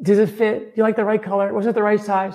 [0.00, 0.74] Does it fit?
[0.74, 1.52] Do you like the right color?
[1.52, 2.34] Was it the right size?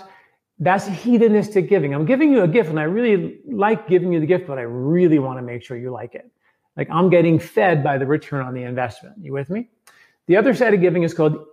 [0.62, 1.95] That's hedonistic giving.
[1.95, 4.62] I'm giving you a gift and I really like giving you the gift, but I
[4.62, 6.32] really want to make sure you like it.
[6.78, 9.15] Like I'm getting fed by the return on the investment.
[9.19, 9.69] You with me?
[10.28, 11.45] The other side of giving is called,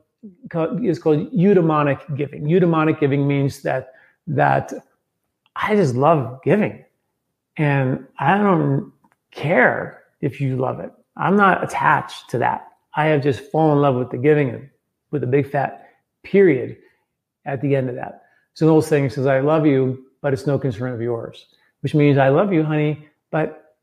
[0.83, 2.45] is called eudaimonic giving.
[2.45, 3.95] Eudaimonic giving means that
[4.27, 4.75] that
[5.57, 6.85] I just love giving.
[7.57, 8.93] And I don't
[9.31, 10.93] care if you love it.
[11.17, 12.69] I'm not attached to that.
[12.95, 14.69] I have just fallen in love with the giving
[15.11, 15.89] with a big fat
[16.23, 16.77] period
[17.47, 18.28] at the end of that.
[18.59, 21.47] So an old saying says, I love you, but it's no concern of yours,
[21.83, 23.77] which means I love you, honey, but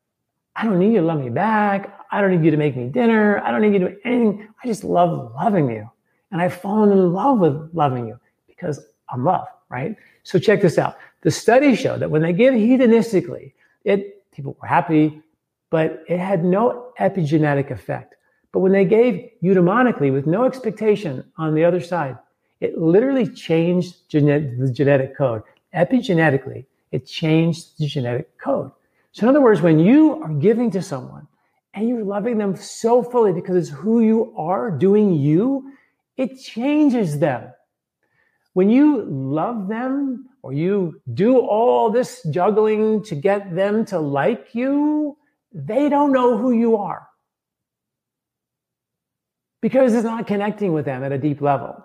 [0.54, 1.98] I don't need you to love me back.
[2.12, 3.42] I don't need you to make me dinner.
[3.42, 4.50] I don't need you to do anything.
[4.62, 5.90] I just love loving you.
[6.34, 9.96] And I've fallen in love with loving you because I'm love, right?
[10.24, 10.98] So check this out.
[11.22, 13.54] The studies show that when they give hedonistically,
[13.86, 15.22] it people were happy,
[15.70, 18.16] but it had no epigenetic effect.
[18.52, 22.18] But when they gave eudaimonically with no expectation on the other side,
[22.62, 25.44] it literally changed genet- the genetic code.
[25.74, 28.72] Epigenetically, it changed the genetic code.
[29.12, 31.28] So, in other words, when you are giving to someone
[31.74, 35.74] and you're loving them so fully because it's who you are doing you,
[36.18, 37.52] it changes them.
[38.54, 44.56] When you love them or you do all this juggling to get them to like
[44.56, 45.18] you,
[45.54, 47.08] they don't know who you are
[49.62, 51.84] because it's not connecting with them at a deep level.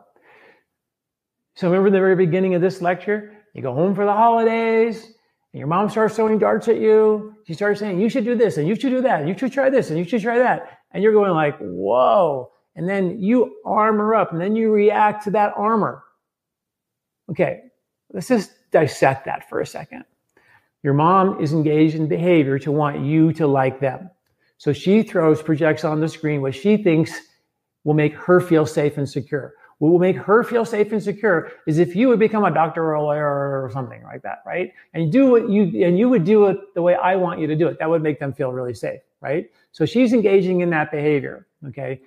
[1.61, 3.37] So remember the very beginning of this lecture?
[3.53, 7.35] You go home for the holidays and your mom starts throwing darts at you.
[7.47, 9.21] She starts saying, you should do this and you should do that.
[9.21, 10.79] And you should try this and you should try that.
[10.93, 12.51] And you're going like, whoa.
[12.77, 16.03] And then you armor up and then you react to that armor.
[17.31, 17.65] Okay.
[18.11, 20.05] Let's just dissect that for a second.
[20.83, 24.09] Your mom is engaged in behavior to want you to like them.
[24.57, 27.13] So she throws, projects on the screen what she thinks
[27.85, 29.53] will make her feel safe and secure.
[29.81, 32.85] What will make her feel safe and secure is if you would become a doctor
[32.85, 34.75] or a lawyer or something like that, right?
[34.93, 37.57] And do what you and you would do it the way I want you to
[37.57, 37.79] do it.
[37.79, 39.51] That would make them feel really safe, right?
[39.73, 41.47] So she's engaging in that behavior.
[41.69, 42.03] Okay.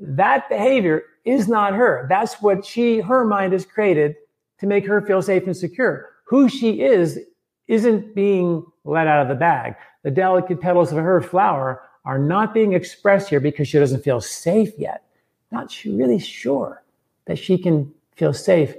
[0.00, 2.04] That behavior is not her.
[2.08, 4.16] That's what she, her mind has created
[4.58, 6.10] to make her feel safe and secure.
[6.26, 7.20] Who she is
[7.68, 9.76] isn't being let out of the bag.
[10.02, 14.20] The delicate petals of her flower are not being expressed here because she doesn't feel
[14.20, 15.04] safe yet.
[15.52, 16.80] Not really sure
[17.26, 18.74] that she can feel safe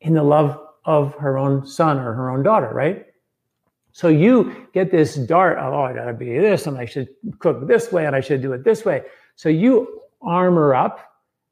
[0.00, 3.06] in the love of her own son or her own daughter, right?
[3.92, 7.66] So you get this dart of, oh, I gotta be this, and I should cook
[7.66, 9.02] this way, and I should do it this way.
[9.36, 11.00] So you armor up,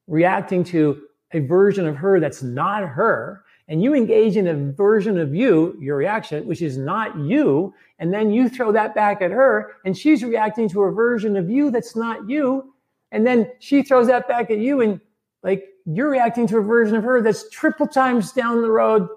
[0.06, 5.18] reacting to a version of her that's not her, and you engage in a version
[5.18, 9.30] of you, your reaction, which is not you, and then you throw that back at
[9.30, 12.74] her, and she's reacting to a version of you that's not you,
[13.10, 15.00] and then she throws that back at you, and
[15.42, 19.08] like you're reacting to a version of her that's triple times down the road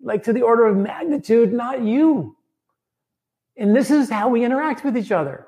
[0.00, 2.36] like to the order of magnitude, not you.
[3.56, 5.46] And this is how we interact with each other.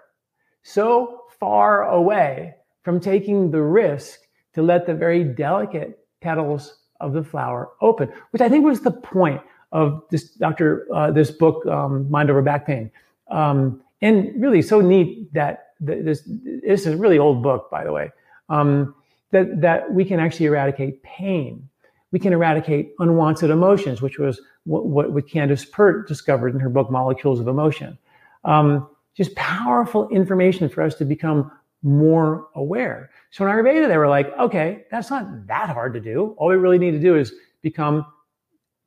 [0.63, 4.21] So far away from taking the risk
[4.55, 8.91] to let the very delicate petals of the flower open, which I think was the
[8.91, 10.87] point of this Dr.
[10.93, 12.91] Uh, this book, um, Mind Over Back Pain.
[13.31, 17.93] Um, and really so neat that this, this is a really old book, by the
[17.93, 18.11] way,
[18.49, 18.95] um,
[19.31, 21.69] that, that we can actually eradicate pain
[22.11, 26.91] we can eradicate unwanted emotions, which was what, what, Candace Pert discovered in her book,
[26.91, 27.99] Molecules of Emotion.
[28.45, 31.51] Um, just powerful information for us to become
[31.83, 33.11] more aware.
[33.31, 36.35] So in Ayurveda, they were like, okay, that's not that hard to do.
[36.39, 38.07] All we really need to do is become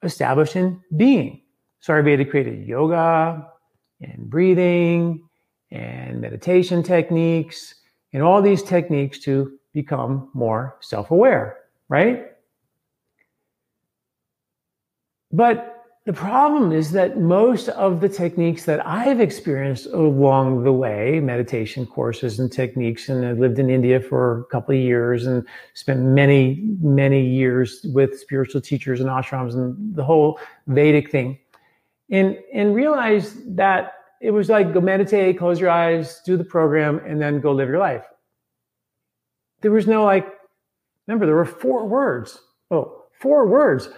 [0.03, 1.41] established in being.
[1.79, 3.47] So Ayurveda created yoga
[4.01, 5.27] and breathing
[5.69, 7.75] and meditation techniques
[8.13, 11.57] and all these techniques to become more self-aware,
[11.89, 12.27] right?
[15.31, 21.19] But the problem is that most of the techniques that I've experienced along the way,
[21.19, 25.47] meditation courses and techniques, and I lived in India for a couple of years and
[25.75, 31.37] spent many, many years with spiritual teachers and ashrams and the whole Vedic thing.
[32.09, 36.99] And, and realized that it was like go meditate, close your eyes, do the program,
[37.05, 38.05] and then go live your life.
[39.61, 40.27] There was no like,
[41.07, 42.41] remember, there were four words.
[42.69, 43.89] Oh, four words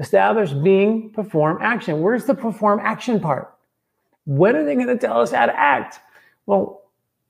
[0.00, 2.00] Establish, being, perform, action.
[2.00, 3.54] Where's the perform action part?
[4.24, 6.00] When are they going to tell us how to act?
[6.46, 6.84] Well,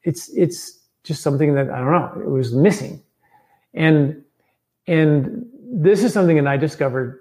[0.05, 2.22] it's it's just something that I don't know.
[2.24, 3.03] It was missing,
[3.74, 4.22] and
[4.87, 7.18] and this is something that I discovered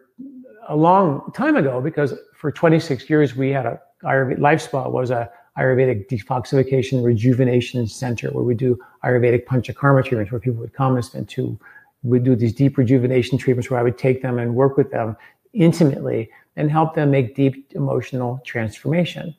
[0.67, 5.09] a long time ago because for 26 years we had a Ayurvedic Life Spa was
[5.09, 10.95] a Ayurvedic detoxification rejuvenation center where we do Ayurvedic panchakarma treatments where people would come
[10.95, 11.59] and spend two
[12.03, 15.17] we do these deep rejuvenation treatments where I would take them and work with them
[15.53, 19.35] intimately and help them make deep emotional transformation.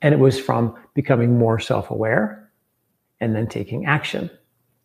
[0.00, 2.50] And it was from becoming more self aware
[3.20, 4.30] and then taking action.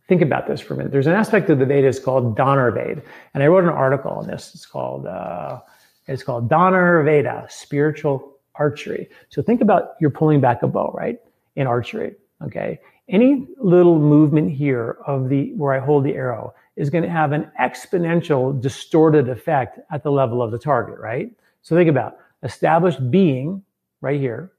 [0.07, 0.91] Think about this for a minute.
[0.91, 4.53] There's an aspect of the Vedas called Dhanurveda, and I wrote an article on this.
[4.53, 5.59] It's called uh,
[6.05, 9.09] it's called Dhanurveda, spiritual archery.
[9.29, 11.19] So think about you're pulling back a bow, right?
[11.55, 12.79] In archery, okay?
[13.09, 17.31] Any little movement here of the where I hold the arrow is going to have
[17.31, 21.31] an exponential distorted effect at the level of the target, right?
[21.61, 23.63] So think about established being
[24.01, 24.51] right here,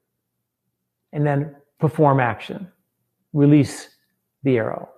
[1.13, 2.67] and then perform action,
[3.33, 3.89] release
[4.43, 4.89] the arrow.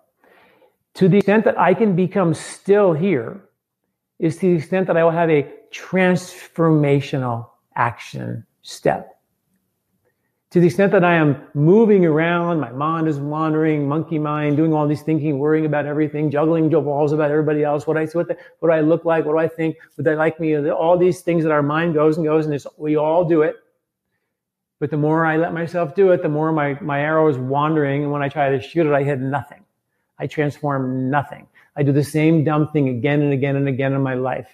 [0.94, 3.42] To the extent that I can become still here,
[4.18, 9.20] is to the extent that I will have a transformational action step
[10.50, 14.74] to the extent that I am moving around, my mind is wandering, monkey mind, doing
[14.74, 17.86] all these thinking, worrying about everything, juggling balls about everybody else.
[17.86, 19.24] What I what, the, what do I look like?
[19.24, 19.76] What do I think?
[19.96, 20.58] Would they like me?
[20.68, 23.56] All these things that our mind goes and goes, and we all do it.
[24.80, 28.02] But the more I let myself do it, the more my, my arrow is wandering.
[28.02, 29.64] And when I try to shoot it, I hit nothing.
[30.18, 31.46] I transform nothing.
[31.76, 34.48] I do the same dumb thing again and again and again in my life.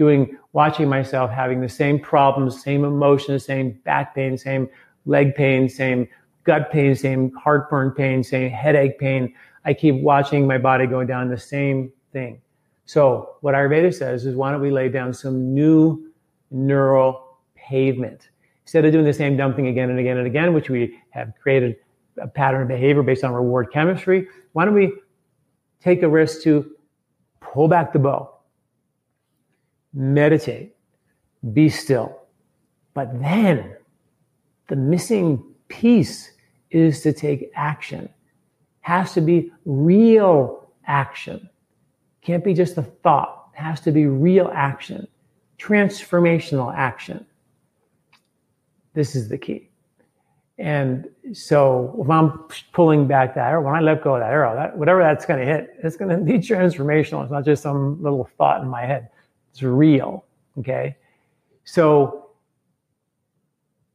[0.00, 4.66] Doing, watching myself having the same problems, same emotions, same back pain, same
[5.04, 6.08] leg pain, same
[6.44, 9.34] gut pain, same heartburn pain, same headache pain.
[9.66, 12.40] I keep watching my body going down the same thing.
[12.86, 16.10] So what Ayurveda says is why don't we lay down some new
[16.50, 18.30] neural pavement
[18.64, 21.34] instead of doing the same dumb thing again and again and again, which we have
[21.42, 21.76] created
[22.16, 24.26] a pattern of behavior based on reward chemistry.
[24.54, 24.94] Why don't we
[25.82, 26.74] take a risk to
[27.40, 28.39] pull back the bow,
[29.92, 30.74] meditate,
[31.52, 32.20] be still,
[32.94, 33.76] but then
[34.68, 36.30] the missing piece
[36.70, 38.08] is to take action.
[38.80, 41.48] Has to be real action.
[42.22, 43.48] Can't be just a thought.
[43.52, 45.06] Has to be real action.
[45.58, 47.26] Transformational action.
[48.94, 49.70] This is the key.
[50.58, 54.54] And so if I'm pulling back that arrow, when I let go of that arrow,
[54.54, 57.22] that whatever that's going to hit, it's going to be transformational.
[57.22, 59.08] It's not just some little thought in my head.
[59.52, 60.24] It's real.
[60.58, 60.96] Okay.
[61.64, 62.30] So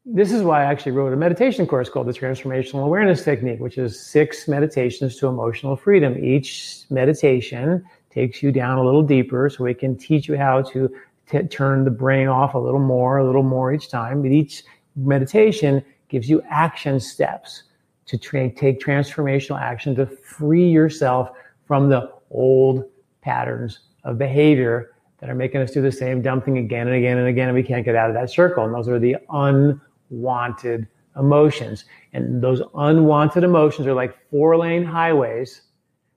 [0.06, 3.78] this is why I actually wrote a meditation course called the Transformational Awareness Technique, which
[3.78, 6.24] is six meditations to emotional freedom.
[6.24, 10.90] Each meditation takes you down a little deeper so we can teach you how to
[11.30, 14.22] t- turn the brain off a little more, a little more each time.
[14.22, 14.64] But each
[14.96, 17.64] meditation gives you action steps
[18.06, 21.32] to tra- take transformational action to free yourself
[21.66, 22.86] from the old
[23.22, 27.18] patterns of behavior that are making us do the same dumb thing again and again
[27.18, 28.66] and again, and we can't get out of that circle.
[28.66, 30.88] And those are the unwanted
[31.18, 31.86] emotions.
[32.14, 35.62] And those unwanted emotions are like four lane highways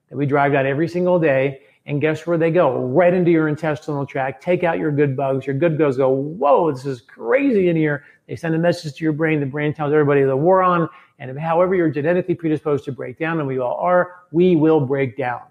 [0.09, 1.61] that we drive down every single day.
[1.85, 2.77] And guess where they go?
[2.77, 4.43] Right into your intestinal tract.
[4.43, 5.47] Take out your good bugs.
[5.47, 8.03] Your good bugs go, whoa, this is crazy in here.
[8.27, 9.39] They send a message to your brain.
[9.39, 10.87] The brain tells everybody the war on.
[11.17, 15.17] And however you're genetically predisposed to break down, and we all are, we will break
[15.17, 15.41] down.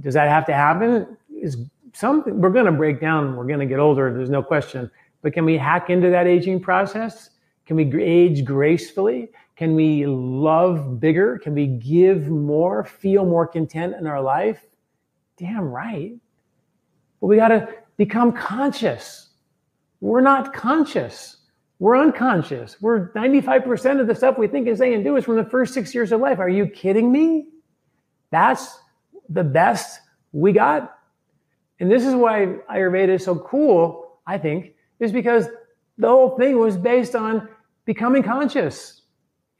[0.00, 1.16] Does that have to happen?
[1.28, 1.56] Is
[1.98, 3.36] something we're going to break down.
[3.36, 4.12] We're going to get older.
[4.12, 4.90] There's no question.
[5.22, 7.30] But can we hack into that aging process?
[7.66, 9.30] Can we age gracefully?
[9.56, 11.38] Can we love bigger?
[11.38, 14.64] Can we give more, feel more content in our life?
[15.36, 16.14] Damn right.
[17.20, 19.30] But we got to become conscious.
[20.00, 21.38] We're not conscious.
[21.80, 22.80] We're unconscious.
[22.80, 25.74] We're 95% of the stuff we think and say and do is from the first
[25.74, 26.38] six years of life.
[26.38, 27.48] Are you kidding me?
[28.30, 28.78] That's
[29.28, 30.00] the best
[30.32, 30.97] we got.
[31.80, 35.46] And this is why Ayurveda is so cool, I think, is because
[35.96, 37.48] the whole thing was based on
[37.84, 39.02] becoming conscious.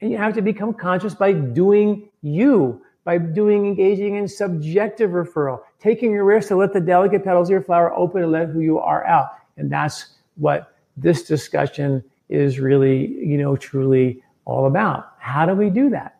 [0.01, 5.61] And you have to become conscious by doing you, by doing engaging in subjective referral,
[5.79, 8.59] taking your risk to let the delicate petals of your flower open and let who
[8.59, 9.29] you are out.
[9.57, 15.13] And that's what this discussion is really, you know, truly all about.
[15.19, 16.19] How do we do that?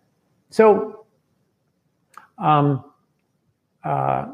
[0.49, 1.05] So,
[2.37, 2.83] um,
[3.83, 4.27] uh,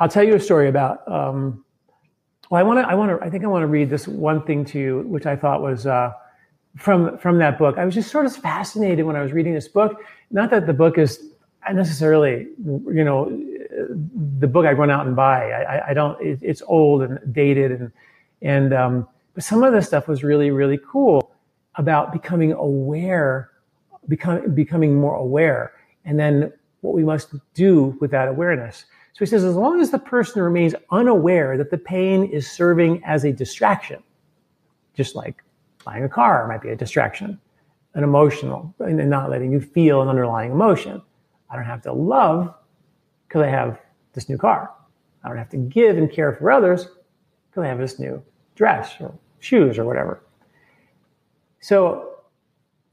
[0.00, 1.06] I'll tell you a story about.
[1.06, 1.62] Um,
[2.50, 2.88] well, I want to.
[2.88, 3.24] I want to.
[3.24, 5.86] I think I want to read this one thing to you, which I thought was
[5.86, 6.12] uh,
[6.78, 7.76] from from that book.
[7.78, 10.02] I was just sort of fascinated when I was reading this book.
[10.30, 11.22] Not that the book is
[11.70, 13.28] necessarily, you know,
[14.38, 15.50] the book I run out and buy.
[15.50, 16.20] I, I don't.
[16.20, 17.92] It, it's old and dated, and
[18.40, 21.30] and um, but some of the stuff was really really cool
[21.74, 23.50] about becoming aware,
[24.08, 25.72] becoming becoming more aware,
[26.06, 28.86] and then what we must do with that awareness.
[29.20, 33.04] So he says, as long as the person remains unaware that the pain is serving
[33.04, 34.02] as a distraction,
[34.94, 35.44] just like
[35.84, 37.38] buying a car might be a distraction,
[37.92, 41.02] an emotional, and not letting you feel an underlying emotion.
[41.50, 42.54] I don't have to love
[43.28, 43.78] because I have
[44.14, 44.70] this new car.
[45.22, 46.88] I don't have to give and care for others
[47.50, 48.22] because I have this new
[48.54, 50.22] dress or shoes or whatever.
[51.60, 52.20] So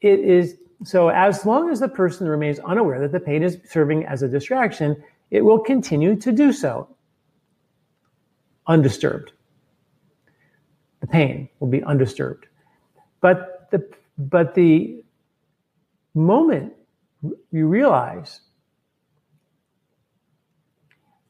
[0.01, 4.05] it is so as long as the person remains unaware that the pain is serving
[4.07, 5.01] as a distraction,
[5.31, 6.87] it will continue to do so
[8.67, 9.31] undisturbed.
[11.01, 12.47] The pain will be undisturbed.
[13.21, 15.03] But the, but the
[16.13, 16.73] moment
[17.51, 18.41] you realize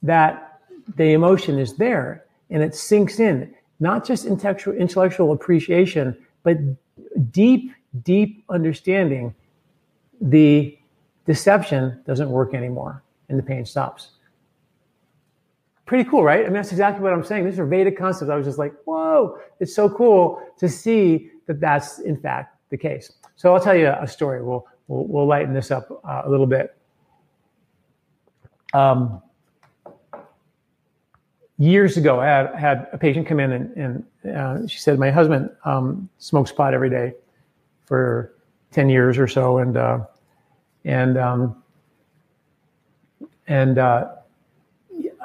[0.04, 0.62] that
[0.96, 6.58] the emotion is there and it sinks in, not just intellectual, intellectual appreciation, but
[7.32, 7.72] deep,
[8.04, 9.36] deep understanding,
[10.22, 10.78] the
[11.26, 14.12] deception doesn't work anymore and the pain stops.
[15.86, 16.42] Pretty cool, right?
[16.42, 17.46] I mean, that's exactly what I'm saying.
[17.46, 18.30] These are Vedic concepts.
[18.30, 22.78] I was just like, whoa, it's so cool to see that that's in fact the
[22.78, 23.14] case.
[23.38, 24.44] So I'll tell you a story.
[24.44, 26.76] We'll we'll, we'll lighten this up uh, a little bit.
[28.74, 29.22] Um,
[31.58, 35.12] years ago, I had, had a patient come in and, and uh, she said, my
[35.12, 37.14] husband um, smokes pot every day
[37.86, 38.34] for
[38.72, 39.58] 10 years or so.
[39.60, 40.00] And, uh,
[40.86, 41.64] and, um,
[43.48, 44.10] and uh,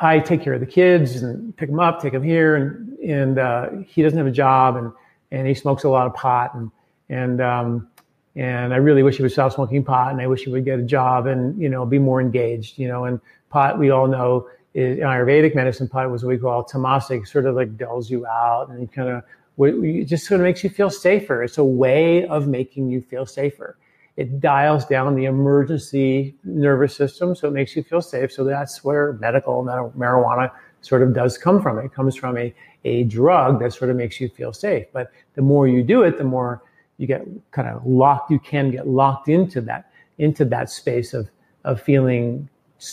[0.01, 2.57] I take care of the kids and pick them up, take them here.
[2.57, 4.93] And, and uh, he doesn't have a job and
[5.31, 6.55] and he smokes a lot of pot.
[6.55, 6.71] And
[7.09, 7.89] and um,
[8.35, 10.79] and I really wish he would stop smoking pot and I wish he would get
[10.79, 13.05] a job and you know be more engaged you know.
[13.05, 13.21] And
[13.51, 17.27] pot we all know is, in Ayurvedic medicine pot was what we call tamasic.
[17.27, 19.25] Sort of like dulls you out and kind of
[19.59, 21.43] it just sort of makes you feel safer.
[21.43, 23.77] It's a way of making you feel safer
[24.17, 28.85] it dials down the emergency nervous system so it makes you feel safe so that's
[28.85, 30.51] where medical marijuana
[30.81, 32.55] sort of does come from it comes from a
[32.85, 34.87] a drug that sort of makes you feel safe.
[34.93, 36.63] But the more you do it, the more
[36.99, 38.31] you get kind of locked.
[38.31, 41.29] You can get locked into that into that space of
[41.65, 42.49] of feeling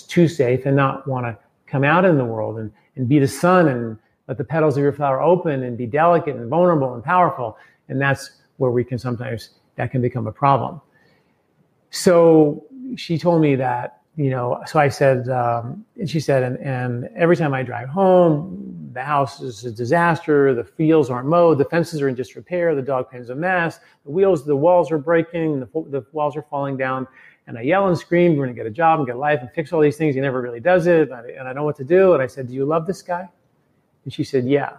[0.08, 3.28] too safe and not want to come out in the world and, and be the
[3.28, 3.98] sun and
[4.28, 7.58] let the petals of your flower open and be delicate and vulnerable and powerful.
[7.88, 10.82] And that's where we can sometimes that can become a problem.
[11.92, 12.66] So
[12.96, 17.10] she told me that you know, so I said, um, and she said, and, and
[17.16, 20.54] every time I drive home, the house is a disaster.
[20.54, 21.58] The fields aren't mowed.
[21.58, 22.76] The fences are in disrepair.
[22.76, 23.80] The dog pen's a mess.
[24.04, 25.62] The wheels, the walls are breaking.
[25.62, 27.08] The, the walls are falling down.
[27.48, 29.40] And I yell and scream, we're going to get a job and get a life
[29.40, 30.16] and fix all these things.
[30.16, 31.10] He never really does it.
[31.12, 32.14] And I, and I know what to do.
[32.14, 33.26] And I said, do you love this guy?
[34.04, 34.74] And she said, Yeah.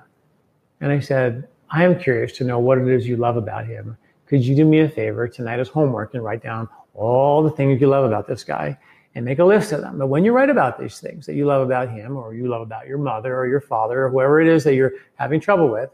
[0.83, 3.97] And I said, I am curious to know what it is you love about him.
[4.27, 7.81] Could you do me a favor tonight as homework and write down all the things
[7.81, 8.79] you love about this guy
[9.15, 9.99] and make a list of them?
[9.99, 12.63] But when you write about these things that you love about him or you love
[12.63, 15.91] about your mother or your father or whoever it is that you're having trouble with,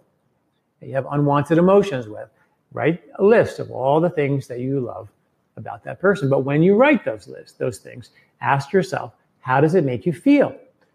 [0.81, 2.29] that you have unwanted emotions with,
[2.73, 5.09] write a list of all the things that you love
[5.57, 6.29] about that person.
[6.29, 10.13] But when you write those lists, those things, ask yourself, how does it make you
[10.13, 10.55] feel?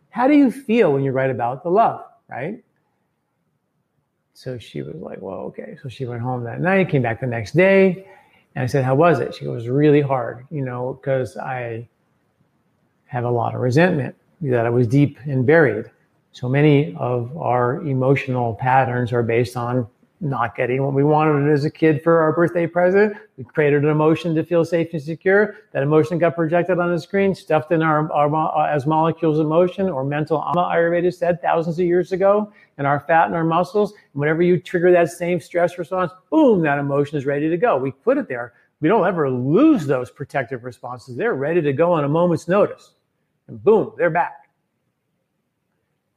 [0.09, 2.63] How do you feel when you write about the love, right?
[4.33, 5.77] So she was like, well, okay.
[5.81, 8.07] So she went home that night, came back the next day.
[8.55, 9.33] And I said, how was it?
[9.33, 11.87] She goes, really hard, you know, because I
[13.05, 15.89] have a lot of resentment that I was deep and buried.
[16.33, 19.87] So many of our emotional patterns are based on
[20.21, 23.17] not getting what we wanted as a kid for our birthday present.
[23.37, 25.55] We created an emotion to feel safe and secure.
[25.71, 29.47] That emotion got projected on the screen, stuffed in our, our uh, as molecules of
[29.47, 33.43] emotion or mental ama, Ayurveda said thousands of years ago, in our fat and our
[33.43, 33.93] muscles.
[34.13, 37.77] And whenever you trigger that same stress response, boom, that emotion is ready to go.
[37.77, 38.53] We put it there.
[38.79, 41.15] We don't ever lose those protective responses.
[41.15, 42.93] They're ready to go on a moment's notice.
[43.47, 44.49] And boom, they're back.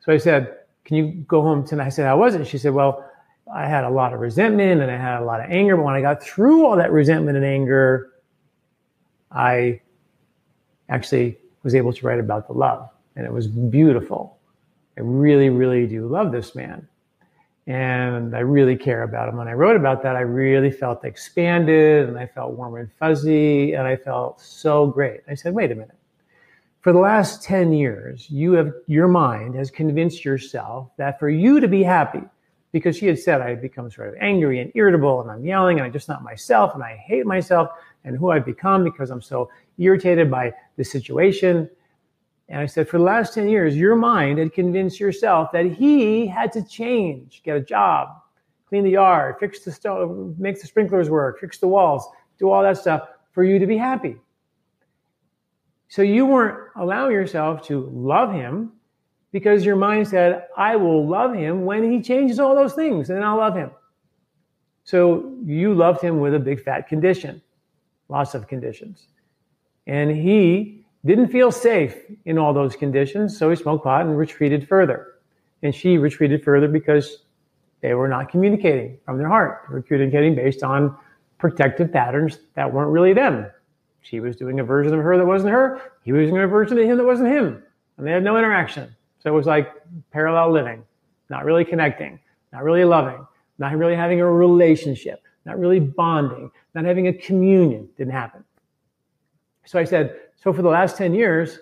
[0.01, 1.87] So I said, Can you go home tonight?
[1.87, 2.47] I said, How was it?
[2.47, 3.11] She said, Well,
[3.53, 5.77] I had a lot of resentment and I had a lot of anger.
[5.77, 8.13] But when I got through all that resentment and anger,
[9.31, 9.81] I
[10.89, 12.89] actually was able to write about the love.
[13.17, 14.39] And it was beautiful.
[14.97, 16.87] I really, really do love this man.
[17.67, 19.37] And I really care about him.
[19.37, 23.73] When I wrote about that, I really felt expanded and I felt warm and fuzzy
[23.73, 25.21] and I felt so great.
[25.29, 25.97] I said, wait a minute.
[26.83, 31.59] For the last 10 years, you have, your mind has convinced yourself that for you
[31.61, 32.21] to be happy,
[32.75, 35.79] because she had said I had become sort of angry and irritable and I'm yelling
[35.79, 37.69] and I'm just not myself and I hate myself
[38.03, 39.49] and who I've become because I'm so
[39.79, 41.71] irritated by the situation.
[42.49, 46.27] And I said, for the last 10 years, your mind had convinced yourself that he
[46.27, 48.09] had to change, get a job,
[48.69, 52.05] clean the yard, fix the stove, make the sprinklers work, fix the walls,
[52.41, 54.17] do all that stuff for you to be happy.
[55.87, 58.73] So you weren't allowing yourself to love him
[59.35, 63.25] because your mind said, I will love him when he changes all those things, and
[63.25, 63.73] I'll love him.
[64.85, 67.43] So you loved him with a big fat condition,
[68.09, 69.09] lots of conditions.
[69.89, 74.69] And he didn't feel safe in all those conditions, so he smoked pot and retreated
[74.69, 75.15] further.
[75.65, 77.25] And she retreated further because
[77.81, 79.65] they were not communicating from their heart.
[79.69, 80.97] They were communicating based on
[81.39, 83.51] protective patterns that weren't really them.
[84.01, 85.81] She was doing a version of her that wasn't her.
[86.05, 87.65] He was doing a version of him that wasn't him.
[87.99, 88.95] And they had no interaction.
[89.25, 89.73] So it was like
[90.13, 90.85] parallel living,
[91.31, 92.21] not really connecting,
[92.53, 93.27] not really loving,
[93.59, 97.89] not really having a relationship, not really bonding, not having a communion.
[97.97, 98.45] Didn't happen.
[99.65, 101.59] So I said, so for the last 10 years,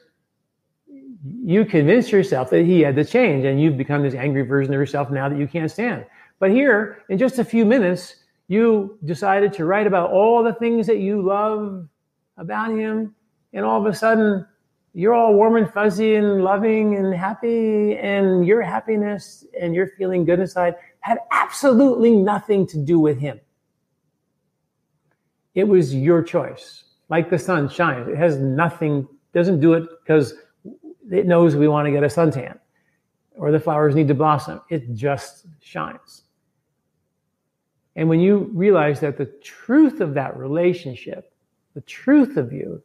[1.44, 4.80] you convinced yourself that he had to change and you've become this angry version of
[4.80, 6.04] yourself now that you can't stand.
[6.40, 8.16] But here, in just a few minutes,
[8.48, 11.86] you decided to write about all the things that you love
[12.36, 13.14] about him.
[13.52, 14.44] And all of a sudden,
[14.95, 20.24] you're all warm and fuzzy and loving and happy, and your happiness and your feeling
[20.24, 23.40] good inside had absolutely nothing to do with him.
[25.55, 26.84] It was your choice.
[27.09, 30.34] Like the sun shines, it has nothing, doesn't do it because
[31.11, 32.59] it knows we want to get a suntan
[33.36, 34.61] or the flowers need to blossom.
[34.70, 36.22] It just shines.
[37.97, 41.32] And when you realize that the truth of that relationship,
[41.74, 42.82] the truth of you,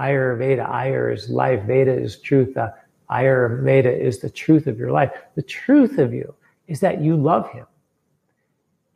[0.00, 0.68] Ayurveda.
[0.68, 1.62] Ayur is life.
[1.64, 2.56] Veda is truth.
[2.56, 2.70] Uh,
[3.10, 5.10] Ayurveda is the truth of your life.
[5.34, 6.34] The truth of you
[6.68, 7.66] is that you love him.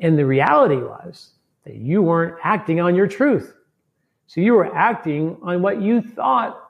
[0.00, 1.32] And the reality was
[1.64, 3.54] that you weren't acting on your truth.
[4.26, 6.60] So you were acting on what you thought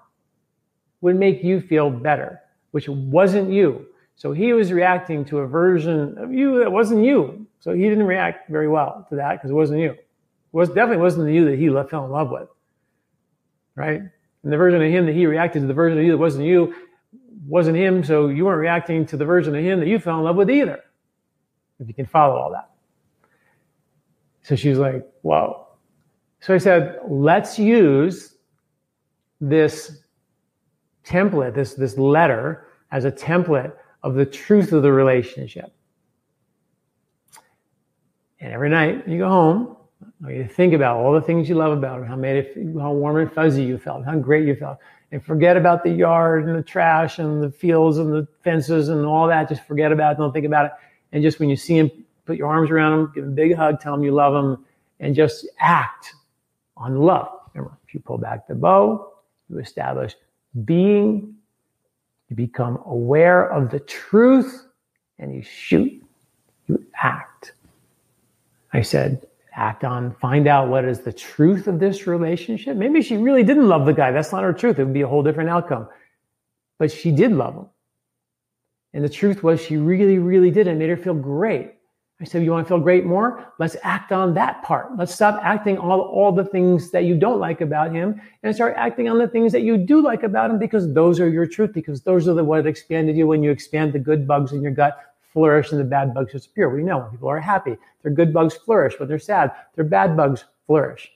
[1.01, 2.41] would make you feel better,
[2.73, 3.87] which wasn't you.
[4.17, 7.47] So he was reacting to a version of you that wasn't you.
[7.61, 9.91] So he didn't react very well to that because it wasn't you.
[9.91, 10.01] It
[10.53, 12.49] was definitely wasn't the you that he fell in love with.
[13.75, 14.03] Right?
[14.45, 16.45] And the version of him that he reacted to the version of you that wasn't
[16.45, 16.75] you
[17.47, 20.25] wasn't him, so you weren't reacting to the version of him that you fell in
[20.25, 20.81] love with either.
[21.81, 22.71] If you can follow all that.
[24.43, 25.67] So she was like, whoa.
[26.41, 28.37] So I said, let's use
[29.41, 30.05] this
[31.05, 33.73] template, this, this letter, as a template
[34.03, 35.75] of the truth of the relationship.
[38.41, 39.77] And every night you go home,
[40.29, 43.17] you think about all the things you love about him, how made it, how warm
[43.19, 44.79] and fuzzy you felt, how great you felt,
[45.13, 49.05] and forget about the yard and the trash and the fields and the fences and
[49.05, 49.49] all that.
[49.49, 50.19] Just forget about it.
[50.19, 50.73] Don't think about it.
[51.13, 51.91] And just when you see him,
[52.25, 54.65] put your arms around him, give him a big hug, tell him you love him,
[55.01, 56.15] and just act
[56.77, 57.29] on love.
[57.53, 59.13] Remember, if you pull back the bow,
[59.49, 60.15] you establish
[60.65, 61.35] being,
[62.29, 64.67] you become aware of the truth,
[65.19, 66.03] and you shoot,
[66.67, 67.53] you act.
[68.73, 72.77] I said, act on, find out what is the truth of this relationship.
[72.77, 74.11] Maybe she really didn't love the guy.
[74.11, 74.79] That's not her truth.
[74.79, 75.89] It would be a whole different outcome.
[76.79, 77.67] But she did love him.
[78.93, 80.67] And the truth was, she really, really did.
[80.67, 81.75] It made her feel great.
[82.21, 83.53] I said, You want to feel great more?
[83.59, 84.97] Let's act on that part.
[84.97, 88.75] Let's stop acting all, all the things that you don't like about him and start
[88.77, 91.73] acting on the things that you do like about him because those are your truth,
[91.73, 94.73] because those are the what expanded you when you expand the good bugs in your
[94.73, 94.97] gut
[95.35, 96.71] flourish and the bad bugs disappear.
[96.71, 98.99] We know when people are happy, their good bugs flourish.
[98.99, 101.11] When they're sad, their bad bugs flourish.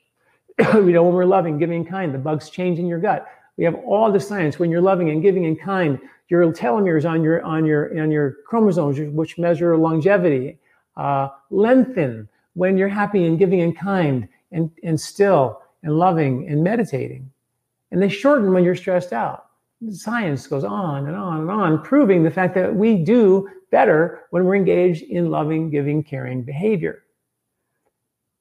[0.74, 3.26] we know when we're loving, giving, kind, the bugs change in your gut.
[3.56, 4.58] We have all the science.
[4.58, 5.98] When you're loving and giving and kind,
[6.28, 10.58] your telomeres on your on your on your chromosomes, which measure longevity,
[10.96, 16.62] uh, lengthen when you're happy and giving and kind and, and still and loving and
[16.62, 17.30] meditating.
[17.90, 19.47] And they shorten when you're stressed out.
[19.90, 24.44] Science goes on and on and on, proving the fact that we do better when
[24.44, 27.04] we're engaged in loving, giving, caring behavior.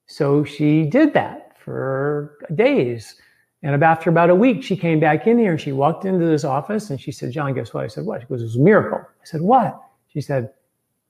[0.08, 3.16] So she did that for days.
[3.62, 5.52] And after about a week, she came back in here.
[5.52, 7.84] And she walked into this office and she said, John, guess what?
[7.84, 8.22] I said, what?
[8.22, 9.00] She goes, it was a miracle.
[9.00, 9.80] I said, what?
[10.08, 10.52] She said,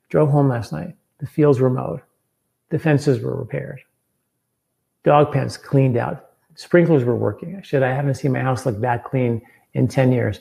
[0.10, 0.96] drove home last night.
[1.20, 2.02] The fields were mowed.
[2.70, 3.82] The fences were repaired.
[5.04, 6.32] Dog pens cleaned out.
[6.56, 7.56] Sprinklers were working.
[7.56, 9.42] I said, I haven't seen my house look that clean
[9.74, 10.40] in 10 years.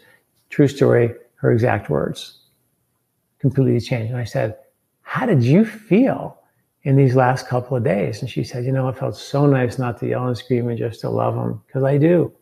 [0.50, 2.40] True story, her exact words.
[3.38, 4.10] Completely changed.
[4.10, 4.56] And I said,
[5.02, 6.38] How did you feel
[6.82, 8.20] in these last couple of days?
[8.20, 10.78] And she said, You know, it felt so nice not to yell and scream and
[10.78, 12.32] just to love him, because I do.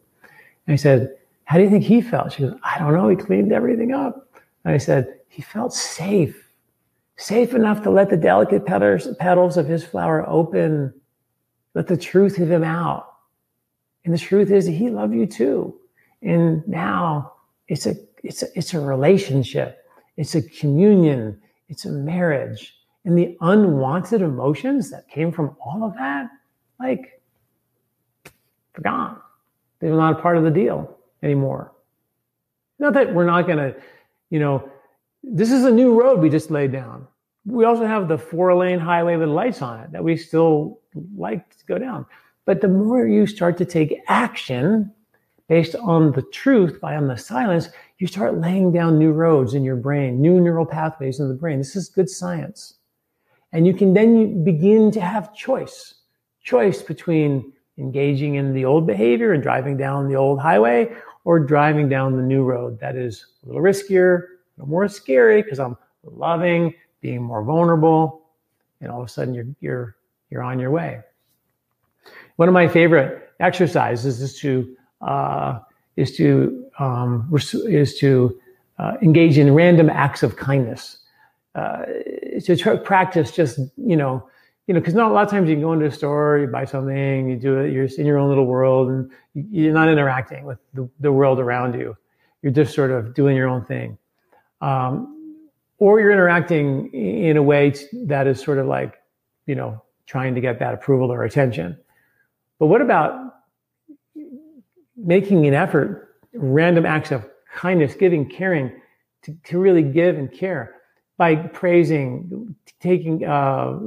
[0.66, 2.32] And I said, How do you think he felt?
[2.32, 3.08] She goes, I don't know.
[3.08, 4.28] He cleaned everything up.
[4.64, 6.44] And I said, He felt safe
[7.16, 10.92] safe enough to let the delicate petals, petals of his flower open,
[11.74, 13.14] let the truth of him out.
[14.04, 15.78] And the truth is he loved you too.
[16.24, 17.34] And now
[17.68, 19.84] it's a, it's a, it's a relationship.
[20.16, 21.40] It's a communion.
[21.68, 22.74] It's a marriage.
[23.04, 26.30] And the unwanted emotions that came from all of that,
[26.80, 27.20] like,
[28.82, 29.18] gone.
[29.78, 31.72] They're not a part of the deal anymore.
[32.78, 33.76] Not that we're not going to,
[34.30, 34.70] you know,
[35.22, 37.06] this is a new road we just laid down.
[37.44, 40.80] We also have the four lane highway with lights on it that we still
[41.16, 42.06] like to go down.
[42.46, 44.92] But the more you start to take action
[45.48, 47.68] based on the truth, by on the silence,
[47.98, 51.58] you start laying down new roads in your brain, new neural pathways in the brain.
[51.58, 52.74] This is good science.
[53.52, 55.94] And you can then begin to have choice,
[56.42, 60.92] choice between engaging in the old behavior and driving down the old highway
[61.24, 65.42] or driving down the new road that is a little riskier, a little more scary
[65.42, 68.26] because I'm loving, being more vulnerable,
[68.80, 69.96] and all of a sudden you're you're
[70.30, 71.00] you're on your way.
[72.36, 75.58] One of my favorite exercises is to uh,
[75.96, 78.40] is to um, is to
[78.78, 80.98] uh, engage in random acts of kindness.
[81.54, 81.84] Uh,
[82.44, 84.28] to practice just you know
[84.66, 86.48] you know because not a lot of times you can go into a store you
[86.48, 90.44] buy something you do it you're in your own little world and you're not interacting
[90.44, 91.96] with the, the world around you
[92.42, 93.96] you're just sort of doing your own thing
[94.60, 95.14] um,
[95.78, 99.02] or you're interacting in a way that is sort of like,
[99.46, 101.76] you know, trying to get that approval or attention.
[102.58, 103.34] But what about
[104.96, 108.72] making an effort, random acts of kindness, giving, caring,
[109.22, 110.74] to, to really give and care
[111.16, 113.78] by praising, taking, uh,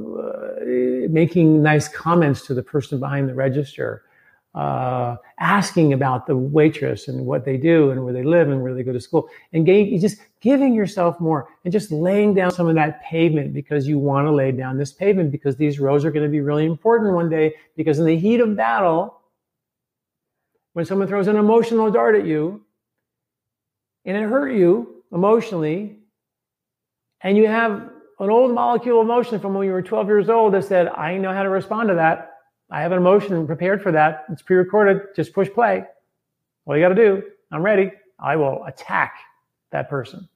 [1.08, 4.02] making nice comments to the person behind the register,
[4.54, 8.74] uh, asking about the waitress and what they do and where they live and where
[8.74, 9.66] they go to school and
[10.00, 14.26] just giving yourself more and just laying down some of that pavement because you want
[14.26, 17.28] to lay down this pavement because these roads are going to be really important one
[17.28, 19.17] day because in the heat of battle
[20.78, 22.64] when someone throws an emotional dart at you
[24.04, 25.98] and it hurt you emotionally
[27.20, 30.54] and you have an old molecule of emotion from when you were 12 years old
[30.54, 32.38] that said i know how to respond to that
[32.70, 34.26] I have an emotion prepared for that.
[34.30, 35.14] It's pre recorded.
[35.16, 35.84] Just push play.
[36.66, 37.92] All you got to do, I'm ready.
[38.18, 39.14] I will attack
[39.70, 40.28] that person.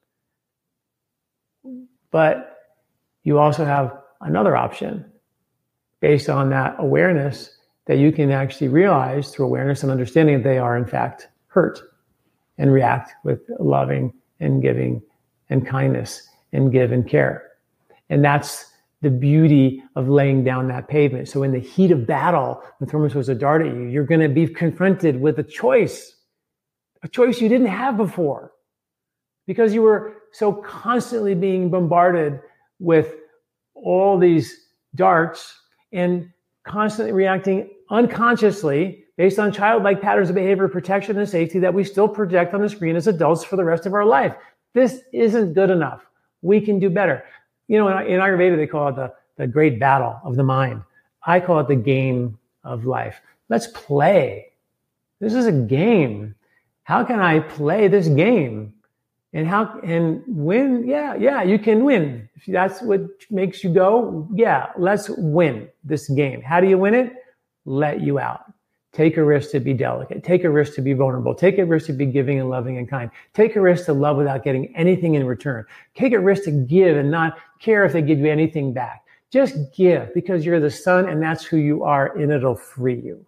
[2.11, 2.59] But
[3.23, 5.13] you also have another option
[6.01, 7.55] based on that awareness
[7.87, 11.81] that you can actually realize through awareness and understanding that they are, in fact, hurt
[12.59, 15.03] and react with loving and giving
[15.51, 17.51] and kindness and give and care.
[18.09, 21.29] And that's the beauty of laying down that pavement.
[21.29, 24.21] So in the heat of battle, when someone throws a dart at you, you're going
[24.21, 26.15] to be confronted with a choice,
[27.03, 28.53] a choice you didn't have before
[29.47, 32.41] because you were so constantly being bombarded
[32.79, 33.15] with
[33.75, 35.59] all these darts
[35.93, 36.31] and
[36.65, 42.09] constantly reacting unconsciously based on childlike patterns of behavior, protection, and safety that we still
[42.09, 44.35] project on the screen as adults for the rest of our life.
[44.73, 46.03] This isn't good enough.
[46.41, 47.25] we can do better.
[47.69, 50.83] You know, in, in Ayurveda, they call it the, the great battle of the mind.
[51.25, 53.21] I call it the game of life.
[53.49, 54.53] Let's play.
[55.21, 56.35] This is a game.
[56.85, 58.75] How can I play this game?
[59.35, 60.87] And how and win?
[60.87, 62.29] Yeah, yeah, you can win.
[62.35, 66.43] If that's what makes you go, yeah, let's win this game.
[66.43, 67.15] How do you win it?
[67.65, 68.53] Let you out.
[68.93, 70.23] Take a risk to be delicate.
[70.23, 71.35] Take a risk to be vulnerable.
[71.35, 73.11] Take a risk to be giving and loving and kind.
[73.33, 75.65] Take a risk to love without getting anything in return.
[75.95, 79.03] Take a risk to give and not care if they give you anything back.
[79.31, 83.25] Just give because you're the son and that's who you are and it'll free you.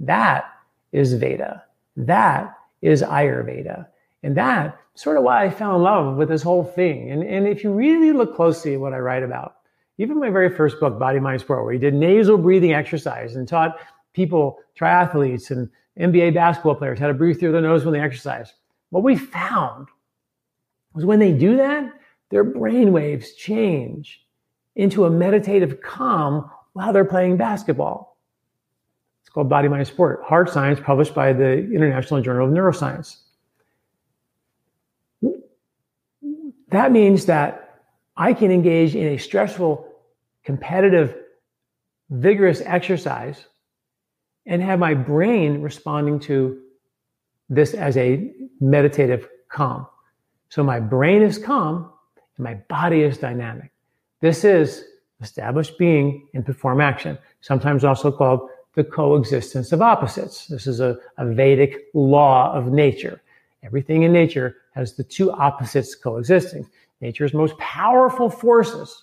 [0.00, 0.46] That
[0.92, 1.64] is Veda.
[1.98, 3.88] That is Ayurveda.
[4.22, 7.10] And that sort of why I fell in love with this whole thing.
[7.10, 9.56] And, and if you really look closely at what I write about,
[9.98, 13.46] even my very first book, Body, Mind, Sport, where he did nasal breathing exercise and
[13.46, 13.78] taught
[14.12, 18.52] people, triathletes and NBA basketball players, how to breathe through their nose when they exercise.
[18.90, 19.88] What we found
[20.94, 21.92] was when they do that,
[22.30, 24.24] their brain waves change
[24.76, 28.16] into a meditative calm while they're playing basketball.
[29.22, 33.16] It's called Body, Mind, Sport, Hard Science, published by the International Journal of Neuroscience.
[36.70, 37.80] That means that
[38.16, 39.86] I can engage in a stressful,
[40.44, 41.16] competitive,
[42.10, 43.46] vigorous exercise
[44.46, 46.60] and have my brain responding to
[47.48, 49.86] this as a meditative calm.
[50.48, 51.90] So my brain is calm
[52.36, 53.70] and my body is dynamic.
[54.20, 54.84] This is
[55.20, 60.46] established being and perform action, sometimes also called the coexistence of opposites.
[60.46, 63.20] This is a, a Vedic law of nature.
[63.62, 66.64] Everything in nature has the two opposites coexisting.
[67.00, 69.02] Nature's most powerful forces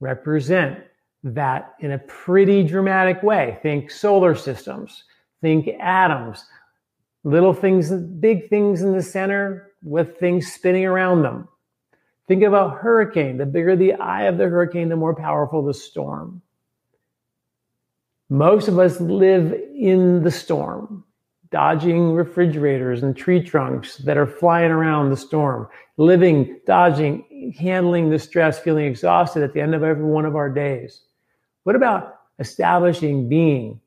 [0.00, 0.78] represent
[1.24, 3.58] that in a pretty dramatic way.
[3.62, 5.04] Think solar systems,
[5.40, 6.44] think atoms,
[7.24, 11.48] little things, big things in the center with things spinning around them.
[12.28, 13.38] Think about hurricane.
[13.38, 16.42] The bigger the eye of the hurricane, the more powerful the storm.
[18.28, 21.04] Most of us live in the storm,
[21.50, 28.18] dodging refrigerators and tree trunks that are flying around the storm, living, dodging, handling the
[28.18, 31.02] stress, feeling exhausted at the end of every one of our days.
[31.64, 33.80] What about establishing being,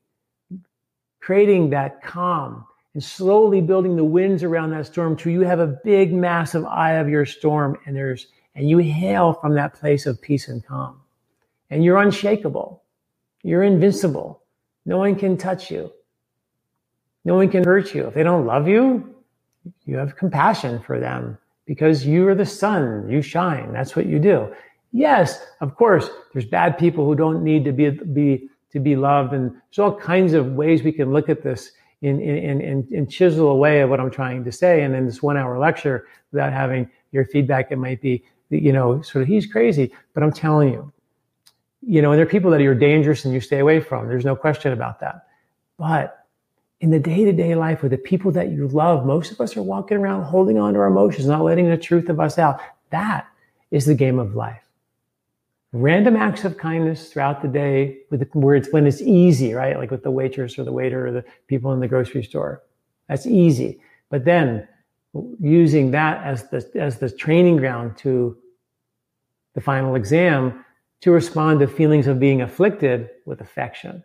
[1.20, 5.78] creating that calm, and slowly building the winds around that storm till you have a
[5.84, 10.20] big, massive eye of your storm, and there's and you hail from that place of
[10.20, 11.00] peace and calm,
[11.70, 12.82] and you're unshakable,
[13.42, 14.42] you're invincible.
[14.84, 15.92] No one can touch you.
[17.24, 18.06] No one can hurt you.
[18.06, 19.14] If they don't love you,
[19.84, 23.08] you have compassion for them because you are the sun.
[23.08, 23.72] You shine.
[23.72, 24.52] That's what you do.
[24.92, 29.32] Yes, of course, there's bad people who don't need to be, be to be loved.
[29.32, 33.10] And there's all kinds of ways we can look at this and, and, and, and
[33.10, 34.82] chisel away at what I'm trying to say.
[34.82, 39.02] And in this one hour lecture, without having your feedback, it might be, you know,
[39.02, 39.92] sort of, he's crazy.
[40.14, 40.92] But I'm telling you,
[41.82, 44.08] you know, and there are people that are dangerous and you stay away from.
[44.08, 45.26] There's no question about that.
[45.78, 46.19] But
[46.80, 49.56] in the day to day life with the people that you love, most of us
[49.56, 52.60] are walking around holding on to our emotions, not letting the truth of us out.
[52.90, 53.26] That
[53.70, 54.70] is the game of life
[55.72, 59.78] random acts of kindness throughout the day with the, it's when it's easy, right?
[59.78, 62.62] Like with the waitress or the waiter or the people in the grocery store.
[63.08, 63.80] That's easy.
[64.08, 64.66] But then
[65.40, 68.36] using that as the as the training ground to
[69.54, 70.64] the final exam
[71.00, 74.04] to respond to feelings of being afflicted with affection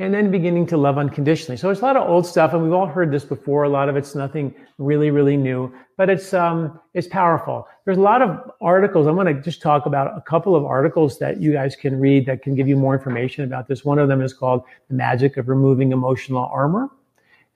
[0.00, 1.58] and then beginning to love unconditionally.
[1.58, 3.64] So it's a lot of old stuff, and we've all heard this before.
[3.64, 7.68] A lot of it's nothing really, really new, but it's um, it's powerful.
[7.84, 9.06] There's a lot of articles.
[9.06, 12.24] I'm going to just talk about a couple of articles that you guys can read
[12.26, 13.84] that can give you more information about this.
[13.84, 16.88] One of them is called "The Magic of Removing Emotional Armor."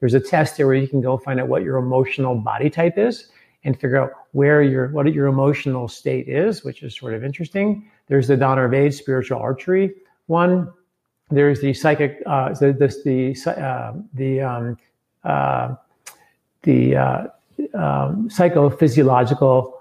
[0.00, 2.98] There's a test there where you can go find out what your emotional body type
[2.98, 3.28] is
[3.64, 7.90] and figure out where your what your emotional state is, which is sort of interesting.
[8.06, 9.94] There's the Dhanurveda spiritual archery
[10.26, 10.72] one
[11.30, 12.72] there's the psychic, uh, the
[13.04, 14.78] the uh, the um,
[15.24, 15.74] uh,
[16.62, 17.26] the uh,
[17.74, 19.72] um, psychophysiological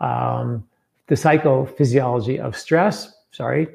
[0.00, 0.64] um,
[1.06, 3.12] the psychophysiology of stress.
[3.30, 3.68] Sorry.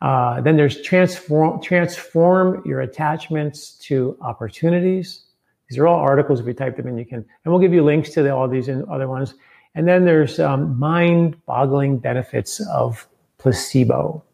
[0.00, 5.24] Uh, then there's transform transform your attachments to opportunities.
[5.68, 6.40] These are all articles.
[6.40, 8.48] If you type them in, you can, and we'll give you links to the, all
[8.48, 9.34] these and other ones.
[9.74, 13.06] And then there's um, mind-boggling benefits of
[13.38, 14.24] placebo,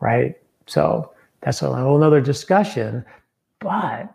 [0.00, 0.36] right?
[0.66, 1.11] So
[1.42, 3.04] that's a whole other discussion.
[3.60, 4.12] But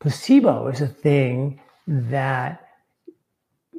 [0.00, 2.60] placebo is a thing that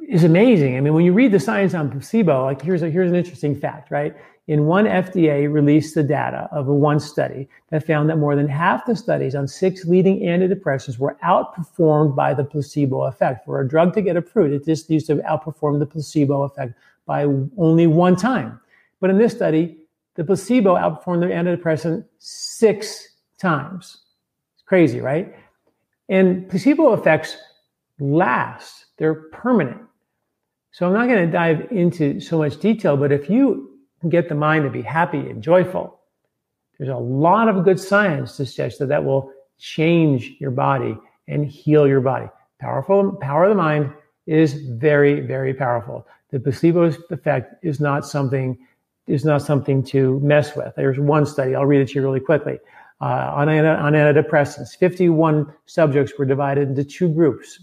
[0.08, 0.76] is amazing.
[0.76, 3.58] I mean, when you read the science on placebo, like here's a, here's an interesting
[3.58, 4.14] fact, right?
[4.48, 8.48] In one FDA released the data of a one study that found that more than
[8.48, 13.44] half the studies on six leading antidepressants were outperformed by the placebo effect.
[13.44, 16.74] For a drug to get approved, it just needs to outperform the placebo effect
[17.06, 17.24] by
[17.58, 18.60] only one time.
[19.00, 19.78] But in this study,
[20.16, 23.06] the placebo outperformed the antidepressant six
[23.38, 23.98] times.
[24.54, 25.34] It's crazy, right?
[26.08, 27.36] And placebo effects
[28.00, 29.82] last, they're permanent.
[30.72, 34.34] So I'm not going to dive into so much detail, but if you get the
[34.34, 36.00] mind to be happy and joyful,
[36.78, 40.96] there's a lot of good science to suggest that that will change your body
[41.28, 42.26] and heal your body.
[42.58, 43.90] Powerful power of the mind
[44.26, 46.06] is very, very powerful.
[46.30, 48.58] The placebo effect is not something
[49.06, 50.74] is not something to mess with.
[50.76, 51.54] There's one study.
[51.54, 52.58] I'll read it to you really quickly.
[53.00, 57.60] Uh, on, on antidepressants, 51 subjects were divided into two groups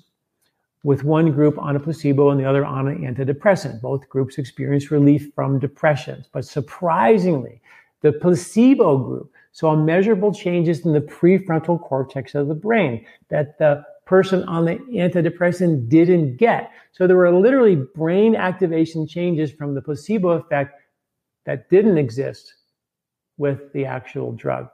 [0.84, 3.82] with one group on a placebo and the other on an antidepressant.
[3.82, 6.24] Both groups experienced relief from depression.
[6.34, 7.62] But surprisingly,
[8.02, 13.84] the placebo group saw measurable changes in the prefrontal cortex of the brain that the
[14.06, 16.72] person on the antidepressant didn't get.
[16.92, 20.80] So there were literally brain activation changes from the placebo effect
[21.46, 22.54] that didn't exist
[23.38, 24.70] with the actual drug.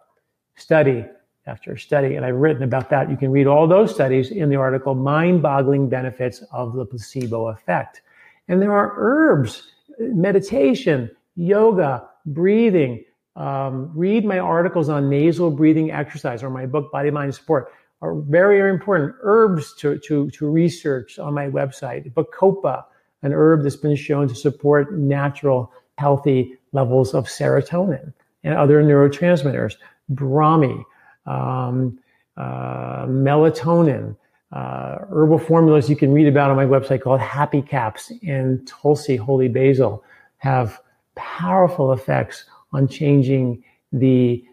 [0.56, 1.06] Study
[1.50, 2.16] after study.
[2.16, 3.10] And I've written about that.
[3.10, 7.48] You can read all those studies in the article, Mind Boggling Benefits of the Placebo
[7.48, 8.02] Effect.
[8.48, 13.04] And there are herbs, meditation, yoga, breathing.
[13.36, 18.16] Um, read my articles on nasal breathing exercise or my book, Body, Mind, Sport, are
[18.16, 19.16] very, very important.
[19.22, 22.12] Herbs to, to, to research on my website.
[22.14, 22.84] Bacopa,
[23.24, 28.14] an herb that's been shown to support natural, healthy levels of serotonin
[28.44, 29.76] and other neurotransmitters.
[30.14, 30.84] Brahmi,
[31.26, 32.00] um,
[32.38, 34.16] uh, melatonin,
[34.52, 39.16] uh, herbal formulas you can read about on my website called Happy Caps and Tulsi
[39.16, 40.04] Holy Basil
[40.38, 40.80] have
[41.16, 44.44] powerful effects on changing the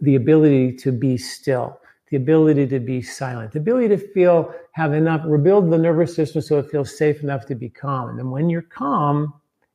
[0.00, 1.78] the ability to be still,
[2.10, 6.42] the ability to be silent, the ability to feel have enough rebuild the nervous system
[6.42, 8.18] so it feels safe enough to be calm.
[8.18, 9.32] And when you're calm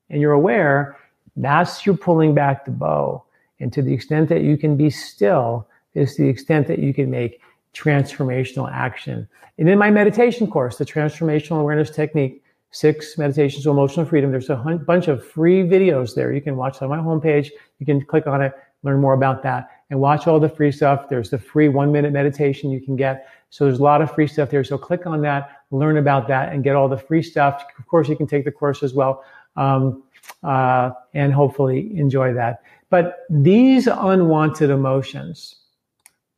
[0.10, 0.97] and you're aware,
[1.38, 3.24] that's you pulling back the bow.
[3.60, 7.10] And to the extent that you can be still, is the extent that you can
[7.10, 7.42] make
[7.74, 9.28] transformational action.
[9.58, 14.50] And in my meditation course, the Transformational Awareness Technique, Six Meditations to Emotional Freedom, there's
[14.50, 16.34] a bunch of free videos there.
[16.34, 17.50] You can watch on my homepage.
[17.80, 21.10] You can click on it, learn more about that, and watch all the free stuff.
[21.10, 23.28] There's the free one minute meditation you can get.
[23.50, 24.64] So there's a lot of free stuff there.
[24.64, 27.64] So click on that, learn about that, and get all the free stuff.
[27.80, 29.24] Of course, you can take the course as well,
[29.56, 30.04] um,
[30.44, 32.62] uh, and hopefully enjoy that.
[32.90, 35.56] But these unwanted emotions,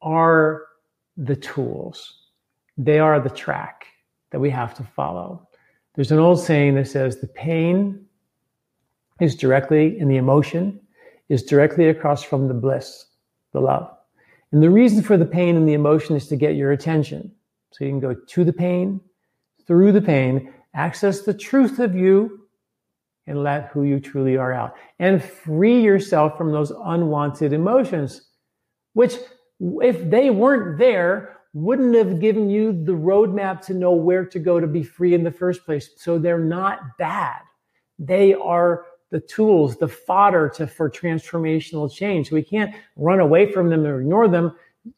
[0.01, 0.65] are
[1.17, 2.27] the tools.
[2.77, 3.85] They are the track
[4.31, 5.47] that we have to follow.
[5.95, 8.05] There's an old saying that says the pain
[9.19, 10.79] is directly in the emotion,
[11.27, 13.05] is directly across from the bliss,
[13.51, 13.91] the love.
[14.51, 17.31] And the reason for the pain and the emotion is to get your attention.
[17.71, 19.01] So you can go to the pain,
[19.67, 22.47] through the pain, access the truth of you,
[23.29, 24.75] and let who you truly are out.
[24.97, 28.23] And free yourself from those unwanted emotions,
[28.93, 29.13] which
[29.59, 34.59] if they weren't there, wouldn't have given you the roadmap to know where to go
[34.59, 35.91] to be free in the first place.
[35.97, 37.41] So they're not bad.
[37.99, 42.31] They are the tools, the fodder to, for transformational change.
[42.31, 44.55] We can't run away from them or ignore them.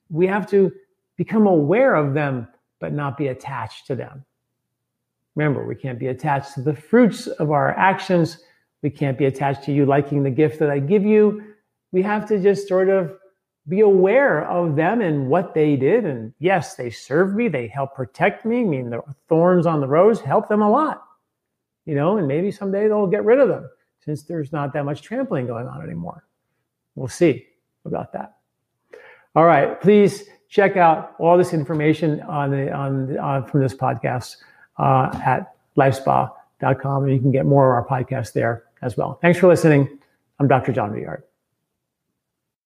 [0.10, 0.72] We have to
[1.18, 2.48] become aware of them,
[2.80, 4.26] but not be attached to them.
[5.36, 8.40] Remember, we can't be attached to the fruits of our actions.
[8.82, 11.44] We can't be attached to you liking the gift that I give you.
[11.92, 13.18] We have to just sort of
[13.68, 16.06] be aware of them and what they did.
[16.06, 17.48] And yes, they served me.
[17.48, 18.62] They helped protect me.
[18.62, 21.04] I mean, the thorns on the rose help them a lot,
[21.86, 23.70] you know, and maybe someday they'll get rid of them
[24.04, 26.26] since there's not that much trampling going on anymore.
[26.96, 27.46] We'll see
[27.86, 28.38] about that.
[29.36, 29.80] All right.
[29.80, 34.38] Please check out all this information on the, on, on from this podcast
[34.82, 37.04] uh, at lifespa.com.
[37.04, 39.20] And you can get more of our podcast there as well.
[39.22, 40.00] Thanks for listening.
[40.40, 40.74] I'm Dr.
[40.74, 41.24] John Douillard.